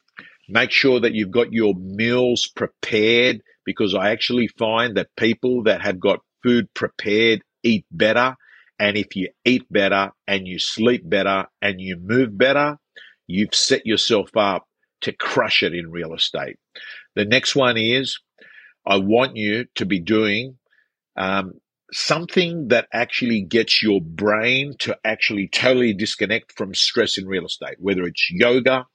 Make 0.49 0.71
sure 0.73 1.01
that 1.01 1.15
you've 1.15 1.31
got 1.33 1.53
your 1.53 1.75
meals 1.75 2.49
prepared 2.49 3.43
because 3.65 3.95
I 3.95 4.11
actually 4.11 4.49
find 4.49 4.97
that 4.97 5.09
people 5.17 5.65
that 5.65 5.83
have 5.83 6.01
got 6.01 6.21
food 6.43 6.73
prepared 6.75 7.43
eat 7.65 7.87
better 7.91 8.35
And 8.79 8.97
if 8.97 9.17
you 9.17 9.31
eat 9.45 9.65
better 9.71 10.13
and 10.27 10.47
you 10.47 10.59
sleep 10.59 11.09
better 11.09 11.47
and 11.63 11.81
you 11.81 11.97
move 11.97 12.37
better, 12.37 12.79
you've 13.27 13.55
set 13.55 13.87
yourself 13.87 14.31
up 14.37 14.67
to 15.03 15.13
crush 15.13 15.63
it 15.63 15.75
in 15.75 15.91
real 15.91 16.15
estate. 16.15 16.57
The 17.15 17.25
next 17.25 17.57
one 17.57 17.77
is 17.79 18.19
I 18.87 18.99
want 18.99 19.37
you 19.37 19.67
to 19.77 19.87
be 19.87 20.01
doing 20.01 20.59
um, 21.17 21.55
something 21.93 22.69
that 22.69 22.89
actually 22.93 23.43
gets 23.43 23.83
your 23.83 24.01
brain 24.01 24.75
to 24.81 24.99
actually 25.05 25.49
totally 25.49 25.95
disconnect 25.95 26.53
from 26.57 26.75
stress 26.75 27.19
in 27.19 27.27
real 27.27 27.47
estate, 27.47 27.77
whether 27.79 28.05
it's 28.05 28.29
yoga, 28.31 28.87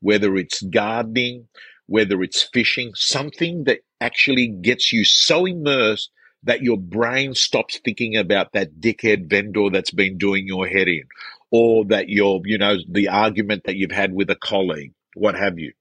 whether 0.00 0.36
it's 0.36 0.62
gardening, 0.62 1.48
whether 1.86 2.22
it's 2.22 2.42
fishing, 2.42 2.92
something 2.94 3.64
that 3.64 3.80
actually 4.00 4.48
gets 4.48 4.92
you 4.92 5.04
so 5.04 5.46
immersed 5.46 6.10
that 6.42 6.62
your 6.62 6.78
brain 6.78 7.34
stops 7.34 7.80
thinking 7.84 8.16
about 8.16 8.52
that 8.52 8.80
dickhead 8.80 9.28
vendor 9.28 9.68
that's 9.70 9.90
been 9.90 10.18
doing 10.18 10.46
your 10.46 10.66
head 10.66 10.88
in, 10.88 11.02
or 11.50 11.84
that 11.86 12.08
you're, 12.08 12.40
you 12.44 12.58
know, 12.58 12.76
the 12.88 13.08
argument 13.08 13.64
that 13.64 13.76
you've 13.76 13.90
had 13.90 14.12
with 14.12 14.30
a 14.30 14.36
colleague, 14.36 14.92
what 15.14 15.36
have 15.36 15.58
you. 15.58 15.72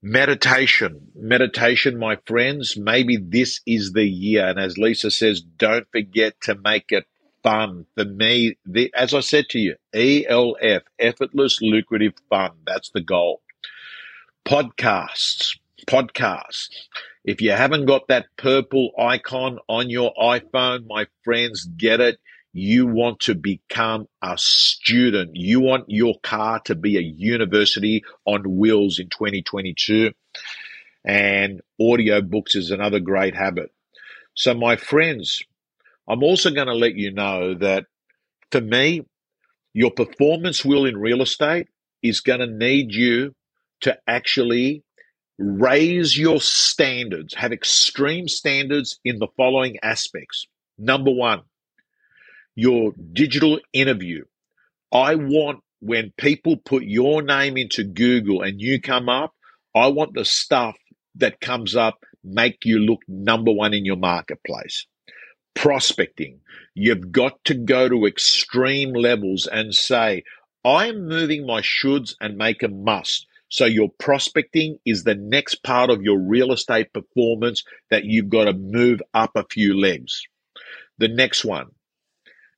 Meditation, 0.00 1.08
meditation, 1.16 1.98
my 1.98 2.18
friends. 2.24 2.76
Maybe 2.76 3.16
this 3.16 3.60
is 3.66 3.92
the 3.92 4.04
year. 4.04 4.46
And 4.46 4.58
as 4.58 4.78
Lisa 4.78 5.10
says, 5.10 5.40
don't 5.40 5.88
forget 5.90 6.34
to 6.42 6.54
make 6.54 6.86
it 6.90 7.04
fun. 7.48 7.86
For 7.96 8.04
me, 8.04 8.58
the, 8.66 8.92
as 8.94 9.14
I 9.14 9.20
said 9.20 9.48
to 9.50 9.58
you, 9.58 9.76
ELF, 9.94 10.82
effortless, 10.98 11.60
lucrative 11.62 12.12
fun. 12.28 12.52
That's 12.66 12.90
the 12.90 13.00
goal. 13.00 13.40
Podcasts, 14.46 15.58
podcasts. 15.86 16.68
If 17.24 17.40
you 17.40 17.52
haven't 17.52 17.86
got 17.86 18.08
that 18.08 18.26
purple 18.36 18.90
icon 18.98 19.58
on 19.68 19.88
your 19.88 20.12
iPhone, 20.20 20.86
my 20.86 21.06
friends, 21.24 21.64
get 21.64 22.00
it. 22.00 22.18
You 22.52 22.86
want 22.86 23.20
to 23.20 23.34
become 23.34 24.08
a 24.22 24.36
student. 24.36 25.30
You 25.34 25.60
want 25.60 25.84
your 25.88 26.14
car 26.22 26.60
to 26.66 26.74
be 26.74 26.96
a 26.96 27.02
university 27.02 28.04
on 28.26 28.58
wheels 28.58 28.98
in 28.98 29.08
2022. 29.08 30.12
And 31.04 31.60
audiobooks 31.80 32.56
is 32.56 32.70
another 32.70 33.00
great 33.00 33.34
habit. 33.34 33.70
So, 34.34 34.54
my 34.54 34.76
friends, 34.76 35.42
I'm 36.08 36.22
also 36.22 36.50
going 36.50 36.68
to 36.68 36.74
let 36.74 36.94
you 36.94 37.12
know 37.12 37.54
that 37.54 37.84
for 38.50 38.60
me, 38.60 39.02
your 39.74 39.90
performance 39.90 40.64
will 40.64 40.86
in 40.86 40.96
real 40.96 41.22
estate 41.22 41.68
is 42.02 42.20
going 42.20 42.40
to 42.40 42.46
need 42.46 42.92
you 42.92 43.34
to 43.82 43.96
actually 44.06 44.82
raise 45.38 46.16
your 46.16 46.40
standards, 46.40 47.34
have 47.34 47.52
extreme 47.52 48.26
standards 48.26 48.98
in 49.04 49.18
the 49.18 49.28
following 49.36 49.76
aspects. 49.82 50.46
Number 50.78 51.12
one, 51.12 51.42
your 52.56 52.92
digital 53.12 53.60
interview. 53.72 54.24
I 54.90 55.14
want 55.14 55.60
when 55.80 56.12
people 56.16 56.56
put 56.56 56.82
your 56.82 57.22
name 57.22 57.56
into 57.56 57.84
Google 57.84 58.42
and 58.42 58.60
you 58.60 58.80
come 58.80 59.08
up, 59.08 59.32
I 59.76 59.88
want 59.88 60.14
the 60.14 60.24
stuff 60.24 60.76
that 61.16 61.40
comes 61.40 61.76
up 61.76 62.02
make 62.24 62.64
you 62.64 62.80
look 62.80 63.00
number 63.06 63.52
one 63.52 63.74
in 63.74 63.84
your 63.84 63.96
marketplace. 63.96 64.86
Prospecting. 65.58 66.38
You've 66.74 67.10
got 67.10 67.42
to 67.46 67.54
go 67.54 67.88
to 67.88 68.06
extreme 68.06 68.92
levels 68.92 69.48
and 69.48 69.74
say, 69.74 70.22
I'm 70.64 71.08
moving 71.08 71.44
my 71.44 71.62
shoulds 71.62 72.14
and 72.20 72.38
make 72.38 72.62
a 72.62 72.68
must. 72.68 73.26
So 73.48 73.64
your 73.64 73.88
prospecting 73.98 74.78
is 74.86 75.02
the 75.02 75.16
next 75.16 75.64
part 75.64 75.90
of 75.90 76.00
your 76.00 76.16
real 76.16 76.52
estate 76.52 76.92
performance 76.92 77.64
that 77.90 78.04
you've 78.04 78.28
got 78.28 78.44
to 78.44 78.52
move 78.52 79.02
up 79.14 79.32
a 79.34 79.46
few 79.50 79.76
legs. 79.76 80.22
The 80.98 81.08
next 81.08 81.44
one, 81.44 81.66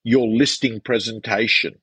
your 0.05 0.29
listing 0.29 0.79
presentation. 0.81 1.77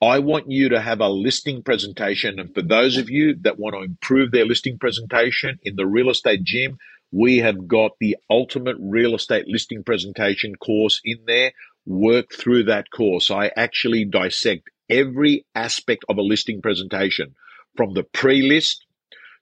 I 0.00 0.20
want 0.20 0.48
you 0.48 0.68
to 0.68 0.80
have 0.80 1.00
a 1.00 1.08
listing 1.08 1.64
presentation. 1.64 2.38
And 2.38 2.54
for 2.54 2.62
those 2.62 2.98
of 2.98 3.10
you 3.10 3.34
that 3.40 3.58
want 3.58 3.74
to 3.74 3.82
improve 3.82 4.30
their 4.30 4.46
listing 4.46 4.78
presentation 4.78 5.58
in 5.64 5.74
the 5.74 5.86
real 5.86 6.08
estate 6.08 6.44
gym, 6.44 6.78
we 7.12 7.38
have 7.38 7.68
got 7.68 7.92
the 8.00 8.16
ultimate 8.30 8.76
real 8.80 9.14
estate 9.14 9.46
listing 9.46 9.84
presentation 9.84 10.56
course 10.56 11.00
in 11.04 11.18
there. 11.26 11.52
Work 11.84 12.32
through 12.32 12.64
that 12.64 12.90
course. 12.90 13.30
I 13.30 13.50
actually 13.54 14.06
dissect 14.06 14.70
every 14.88 15.44
aspect 15.54 16.04
of 16.08 16.16
a 16.16 16.22
listing 16.22 16.62
presentation 16.62 17.34
from 17.76 17.92
the 17.92 18.02
pre 18.02 18.42
list 18.42 18.86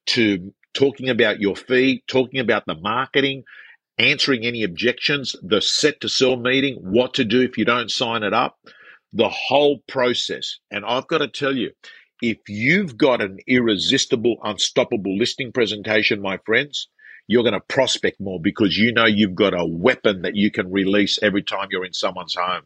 to 0.07 0.53
talking 0.75 1.09
about 1.09 1.41
your 1.41 1.55
fee, 1.55 2.03
talking 2.09 2.41
about 2.41 2.65
the 2.67 2.75
marketing, 2.75 3.45
answering 3.99 4.45
any 4.45 4.65
objections, 4.65 5.37
the 5.43 5.61
set 5.61 6.01
to 6.01 6.09
sell 6.09 6.37
meeting, 6.37 6.77
what 6.81 7.15
to 7.15 7.25
do 7.25 7.41
if 7.43 7.57
you 7.57 7.65
don't 7.65 7.91
sign 7.91 8.23
it 8.23 8.33
up, 8.33 8.59
the 9.13 9.29
whole 9.29 9.79
process. 9.87 10.59
And 10.71 10.85
I've 10.85 11.07
got 11.07 11.19
to 11.19 11.29
tell 11.29 11.55
you, 11.55 11.73
if 12.23 12.39
you've 12.49 12.97
got 12.97 13.23
an 13.23 13.39
irresistible, 13.47 14.37
unstoppable 14.43 15.17
listing 15.17 15.53
presentation, 15.53 16.21
my 16.21 16.39
friends, 16.39 16.89
you're 17.31 17.45
going 17.45 17.55
to 17.55 17.61
prospect 17.61 18.21
more 18.21 18.41
because 18.41 18.77
you 18.77 18.93
know 18.93 19.07
you've 19.07 19.35
got 19.35 19.55
a 19.55 19.65
weapon 19.65 20.23
that 20.23 20.35
you 20.35 20.51
can 20.51 20.71
release 20.71 21.19
every 21.23 21.43
time 21.43 21.69
you're 21.71 21.85
in 21.85 21.93
someone's 21.93 22.35
home. 22.35 22.63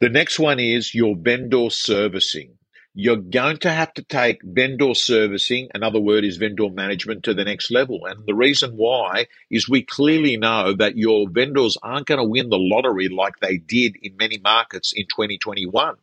The 0.00 0.10
next 0.10 0.38
one 0.38 0.60
is 0.60 0.94
your 0.94 1.16
vendor 1.16 1.70
servicing 1.70 2.58
you're 3.00 3.14
going 3.14 3.58
to 3.58 3.70
have 3.70 3.94
to 3.94 4.02
take 4.02 4.40
vendor 4.42 4.92
servicing, 4.92 5.68
another 5.72 6.00
word 6.00 6.24
is 6.24 6.36
vendor 6.36 6.68
management, 6.68 7.22
to 7.22 7.32
the 7.32 7.44
next 7.44 7.70
level. 7.70 8.06
And 8.06 8.26
the 8.26 8.34
reason 8.34 8.72
why 8.72 9.28
is 9.48 9.68
we 9.68 9.84
clearly 9.84 10.36
know 10.36 10.74
that 10.74 10.96
your 10.96 11.30
vendors 11.30 11.78
aren't 11.80 12.08
going 12.08 12.18
to 12.18 12.28
win 12.28 12.48
the 12.48 12.58
lottery 12.58 13.08
like 13.08 13.38
they 13.38 13.58
did 13.58 13.94
in 14.02 14.16
many 14.16 14.38
markets 14.38 14.92
in 14.92 15.04
2021. 15.04 15.94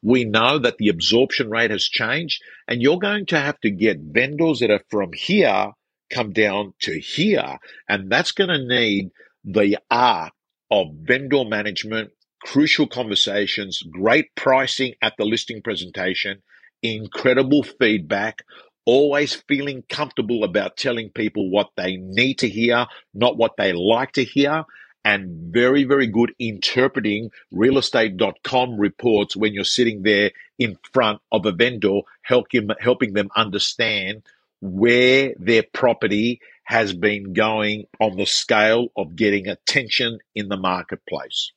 We 0.00 0.24
know 0.24 0.60
that 0.60 0.78
the 0.78 0.90
absorption 0.90 1.50
rate 1.50 1.72
has 1.72 1.82
changed, 1.82 2.40
and 2.68 2.80
you're 2.80 3.00
going 3.00 3.26
to 3.26 3.40
have 3.40 3.58
to 3.62 3.70
get 3.70 3.98
vendors 3.98 4.60
that 4.60 4.70
are 4.70 4.84
from 4.90 5.12
here 5.12 5.72
come 6.10 6.32
down 6.32 6.74
to 6.80 6.98
here. 6.98 7.58
And 7.88 8.10
that's 8.10 8.32
going 8.32 8.50
to 8.50 8.64
need 8.66 9.10
the 9.44 9.78
art 9.90 10.32
of 10.70 10.88
vendor 11.02 11.44
management 11.44 12.10
crucial 12.42 12.86
conversations, 12.86 13.82
great 13.82 14.34
pricing 14.34 14.94
at 15.02 15.14
the 15.18 15.24
listing 15.24 15.62
presentation, 15.62 16.42
incredible 16.82 17.62
feedback, 17.62 18.42
always 18.84 19.34
feeling 19.34 19.82
comfortable 19.88 20.44
about 20.44 20.76
telling 20.76 21.10
people 21.10 21.50
what 21.50 21.70
they 21.76 21.96
need 21.96 22.38
to 22.38 22.48
hear, 22.48 22.86
not 23.12 23.36
what 23.36 23.56
they 23.56 23.72
like 23.72 24.12
to 24.12 24.24
hear, 24.24 24.64
and 25.04 25.52
very, 25.52 25.84
very 25.84 26.06
good 26.06 26.34
interpreting 26.38 27.30
realestate.com 27.52 28.78
reports 28.78 29.36
when 29.36 29.52
you're 29.52 29.64
sitting 29.64 30.02
there 30.02 30.30
in 30.58 30.76
front 30.92 31.20
of 31.32 31.46
a 31.46 31.52
vendor, 31.52 32.00
helping, 32.22 32.68
helping 32.80 33.12
them 33.14 33.28
understand 33.36 34.22
where 34.60 35.34
their 35.38 35.62
property 35.72 36.40
has 36.64 36.92
been 36.92 37.32
going 37.32 37.84
on 38.00 38.16
the 38.16 38.26
scale 38.26 38.88
of 38.96 39.16
getting 39.16 39.48
attention 39.48 40.18
in 40.34 40.48
the 40.48 40.56
marketplace. 40.56 41.52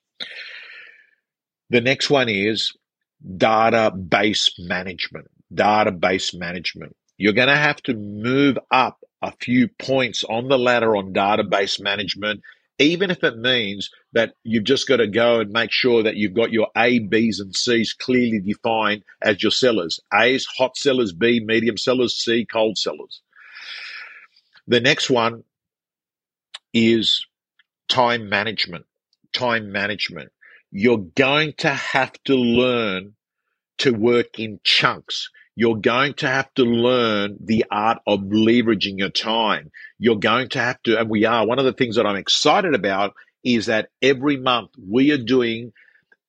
The 1.69 1.81
next 1.81 2.09
one 2.09 2.29
is 2.29 2.71
database 3.25 4.51
management. 4.59 5.27
Database 5.53 6.37
management. 6.37 6.95
You're 7.17 7.33
going 7.33 7.49
to 7.49 7.55
have 7.55 7.81
to 7.83 7.93
move 7.93 8.57
up 8.71 8.99
a 9.21 9.31
few 9.39 9.67
points 9.67 10.23
on 10.23 10.47
the 10.47 10.57
ladder 10.57 10.95
on 10.95 11.13
database 11.13 11.79
management, 11.79 12.41
even 12.81 13.11
if 13.11 13.23
it 13.23 13.37
means 13.37 13.89
that 14.13 14.33
you've 14.43 14.63
just 14.63 14.87
got 14.87 14.97
to 14.97 15.07
go 15.07 15.39
and 15.39 15.51
make 15.51 15.71
sure 15.71 16.03
that 16.03 16.15
you've 16.15 16.33
got 16.33 16.51
your 16.51 16.67
A, 16.75 16.99
B's, 16.99 17.39
and 17.39 17.55
C's 17.55 17.93
clearly 17.93 18.39
defined 18.39 19.03
as 19.21 19.41
your 19.41 19.51
sellers. 19.51 19.99
A's, 20.13 20.45
hot 20.45 20.75
sellers, 20.75 21.13
B, 21.13 21.39
medium 21.43 21.77
sellers, 21.77 22.17
C, 22.17 22.45
cold 22.45 22.77
sellers. 22.77 23.21
The 24.67 24.79
next 24.79 25.09
one 25.09 25.43
is 26.73 27.25
time 27.87 28.29
management. 28.29 28.85
Time 29.33 29.71
management 29.71 30.31
you're 30.71 31.05
going 31.15 31.53
to 31.57 31.69
have 31.69 32.13
to 32.23 32.35
learn 32.35 33.13
to 33.79 33.91
work 33.91 34.39
in 34.39 34.59
chunks. 34.63 35.29
You're 35.61 35.75
going 35.75 36.15
to 36.15 36.27
have 36.27 36.51
to 36.55 36.63
learn 36.63 37.37
the 37.39 37.65
art 37.69 37.99
of 38.07 38.21
leveraging 38.21 38.97
your 38.97 39.11
time. 39.11 39.69
You're 39.99 40.15
going 40.15 40.49
to 40.49 40.59
have 40.59 40.81
to, 40.85 40.99
and 40.99 41.07
we 41.07 41.25
are. 41.25 41.45
One 41.45 41.59
of 41.59 41.65
the 41.65 41.73
things 41.73 41.97
that 41.97 42.07
I'm 42.07 42.15
excited 42.15 42.73
about 42.73 43.13
is 43.43 43.67
that 43.67 43.89
every 44.01 44.37
month 44.37 44.71
we 44.89 45.11
are 45.11 45.19
doing 45.19 45.71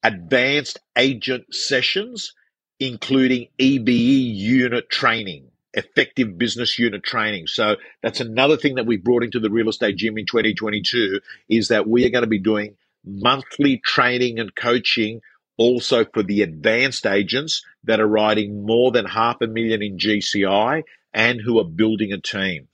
advanced 0.03 0.81
agent 0.99 1.55
sessions, 1.55 2.35
including 2.79 3.49
EBU 3.59 4.35
unit 4.35 4.91
training, 4.91 5.47
effective 5.73 6.37
business 6.37 6.79
unit 6.79 7.03
training. 7.03 7.47
So 7.47 7.77
that's 8.03 8.21
another 8.21 8.59
thing 8.59 8.75
that 8.75 8.85
we 8.85 8.99
brought 8.99 9.25
into 9.25 9.41
the 9.41 9.49
real 9.49 9.71
estate 9.71 9.97
gym 9.97 10.19
in 10.19 10.27
2022 10.27 11.21
is 11.49 11.69
that 11.69 11.89
we 11.89 12.05
are 12.05 12.11
going 12.11 12.25
to 12.25 12.29
be 12.29 12.39
doing 12.39 12.77
monthly 13.03 13.79
training 13.79 14.39
and 14.39 14.55
coaching 14.55 15.23
also 15.63 16.05
for 16.05 16.23
the 16.23 16.43
advanced 16.43 17.07
agents 17.07 17.65
that 17.85 18.01
are 18.01 18.07
writing 18.07 18.67
more 18.67 18.91
than 18.91 19.05
half 19.07 19.41
a 19.41 19.47
million 19.47 19.83
in 19.83 19.99
GCI 19.99 20.83
and 21.15 21.41
who 21.41 21.59
are 21.59 21.65
building 21.65 22.13
a 22.13 22.21
team. 22.21 22.69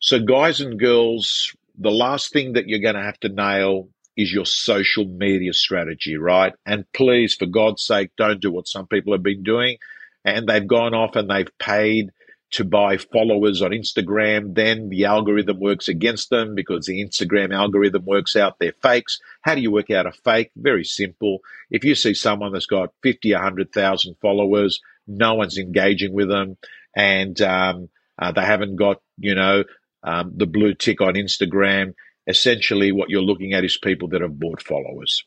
So, 0.00 0.18
guys 0.18 0.60
and 0.60 0.78
girls, 0.78 1.54
the 1.78 1.90
last 1.90 2.32
thing 2.32 2.54
that 2.54 2.68
you're 2.68 2.80
going 2.80 2.94
to 2.94 3.02
have 3.02 3.20
to 3.20 3.28
nail 3.28 3.88
is 4.16 4.32
your 4.32 4.46
social 4.46 5.04
media 5.04 5.52
strategy, 5.52 6.16
right? 6.16 6.52
And 6.64 6.84
please, 6.92 7.34
for 7.34 7.46
God's 7.46 7.82
sake, 7.82 8.10
don't 8.16 8.40
do 8.40 8.52
what 8.52 8.68
some 8.68 8.86
people 8.86 9.12
have 9.12 9.22
been 9.22 9.42
doing. 9.42 9.78
And 10.24 10.46
they've 10.48 10.66
gone 10.66 10.94
off 10.94 11.16
and 11.16 11.28
they've 11.28 11.58
paid 11.58 12.10
to 12.54 12.64
buy 12.64 12.96
followers 12.96 13.62
on 13.62 13.72
Instagram. 13.72 14.54
Then 14.54 14.88
the 14.88 15.06
algorithm 15.06 15.58
works 15.58 15.88
against 15.88 16.30
them 16.30 16.54
because 16.54 16.86
the 16.86 17.04
Instagram 17.04 17.52
algorithm 17.52 18.04
works 18.04 18.36
out 18.36 18.60
they're 18.60 18.74
fakes. 18.80 19.20
How 19.42 19.56
do 19.56 19.60
you 19.60 19.72
work 19.72 19.90
out 19.90 20.06
a 20.06 20.12
fake? 20.12 20.52
Very 20.54 20.84
simple. 20.84 21.40
If 21.68 21.84
you 21.84 21.96
see 21.96 22.14
someone 22.14 22.52
that's 22.52 22.66
got 22.66 22.94
50, 23.02 23.32
100,000 23.32 24.14
followers, 24.22 24.80
no 25.08 25.34
one's 25.34 25.58
engaging 25.58 26.12
with 26.12 26.28
them, 26.28 26.56
and 26.94 27.40
um, 27.42 27.88
uh, 28.20 28.30
they 28.30 28.44
haven't 28.44 28.76
got, 28.76 29.02
you 29.18 29.34
know, 29.34 29.64
um, 30.04 30.32
the 30.36 30.46
blue 30.46 30.74
tick 30.74 31.00
on 31.00 31.14
Instagram, 31.14 31.94
essentially 32.28 32.92
what 32.92 33.10
you're 33.10 33.20
looking 33.20 33.52
at 33.52 33.64
is 33.64 33.76
people 33.78 34.08
that 34.08 34.22
have 34.22 34.38
bought 34.38 34.62
followers. 34.62 35.24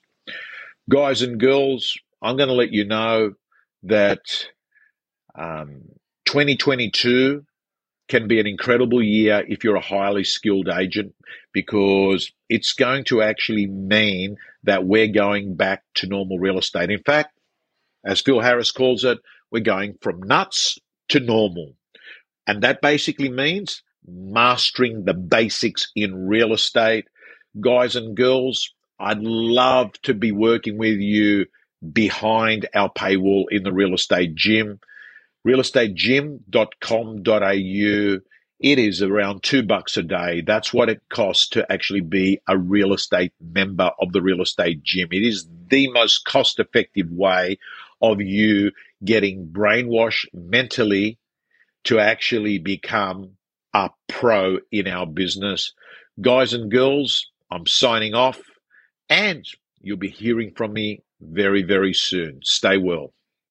Guys 0.90 1.22
and 1.22 1.42
girls, 1.42 2.00
I'm 2.22 2.38
going 2.38 2.48
to 2.48 2.56
let 2.56 2.72
you 2.72 2.86
know 2.86 3.34
that 3.84 4.22
um, 5.36 5.90
2022 6.28 7.46
can 8.10 8.28
be 8.28 8.40
an 8.40 8.48
incredible 8.48 9.02
year 9.02 9.44
if 9.48 9.64
you're 9.64 9.76
a 9.76 9.82
highly 9.82 10.24
skilled 10.24 10.70
agent 10.70 11.16
because 11.54 12.32
it's 12.50 12.74
going 12.74 13.06
to 13.06 13.22
actually 13.22 13.66
mean 13.66 14.36
that 14.64 14.86
we're 14.86 15.08
going 15.08 15.56
back 15.56 15.84
to 15.96 16.08
normal 16.08 16.38
real 16.38 16.60
estate. 16.60 16.92
In 16.92 17.02
fact, 17.02 17.32
as 18.06 18.22
Phil 18.22 18.42
Harris 18.42 18.72
calls 18.72 19.04
it, 19.04 19.20
we're 19.52 19.64
going 19.64 19.96
from 20.02 20.22
nuts 20.22 20.78
to 21.10 21.20
normal. 21.20 21.74
And 22.46 22.62
that 22.62 22.82
basically 22.82 23.30
means 23.30 23.82
mastering 24.06 25.06
the 25.06 25.14
basics 25.14 25.92
in 25.96 26.28
real 26.28 26.54
estate. 26.54 27.08
Guys 27.60 27.96
and 27.96 28.16
girls, 28.16 28.74
I'd 29.00 29.22
love 29.22 29.94
to 30.04 30.14
be 30.14 30.32
working 30.32 30.78
with 30.78 30.98
you 30.98 31.46
behind 31.94 32.68
our 32.74 32.92
paywall 32.92 33.46
in 33.50 33.64
the 33.64 33.74
real 33.74 33.94
estate 33.94 34.36
gym. 34.36 34.80
Realestategym.com.au. 35.46 38.20
It 38.60 38.80
is 38.80 39.04
around 39.04 39.44
two 39.44 39.62
bucks 39.62 39.98
a 39.98 40.04
day. 40.04 40.42
That's 40.42 40.74
what 40.74 40.90
it 40.90 41.02
costs 41.10 41.48
to 41.50 41.72
actually 41.72 42.02
be 42.02 42.40
a 42.48 42.58
real 42.58 42.94
estate 42.94 43.34
member 43.40 43.92
of 44.02 44.14
the 44.14 44.22
real 44.22 44.42
estate 44.42 44.82
gym. 44.82 45.10
It 45.12 45.22
is 45.22 45.48
the 45.70 45.92
most 45.92 46.26
cost 46.26 46.60
effective 46.60 47.12
way 47.12 47.60
of 48.02 48.20
you 48.20 48.72
getting 49.06 49.48
brainwashed 49.48 50.26
mentally 50.34 51.20
to 51.84 52.00
actually 52.00 52.58
become 52.58 53.38
a 53.74 53.92
pro 54.08 54.58
in 54.72 54.88
our 54.88 55.06
business. 55.06 55.74
Guys 56.20 56.54
and 56.54 56.72
girls, 56.72 57.30
I'm 57.52 57.68
signing 57.68 58.16
off 58.16 58.42
and 59.10 59.46
you'll 59.82 59.98
be 59.98 60.10
hearing 60.10 60.52
from 60.56 60.74
me 60.74 61.04
very, 61.22 61.62
very 61.62 61.94
soon. 61.94 62.40
Stay 62.44 62.78
well. 62.78 63.14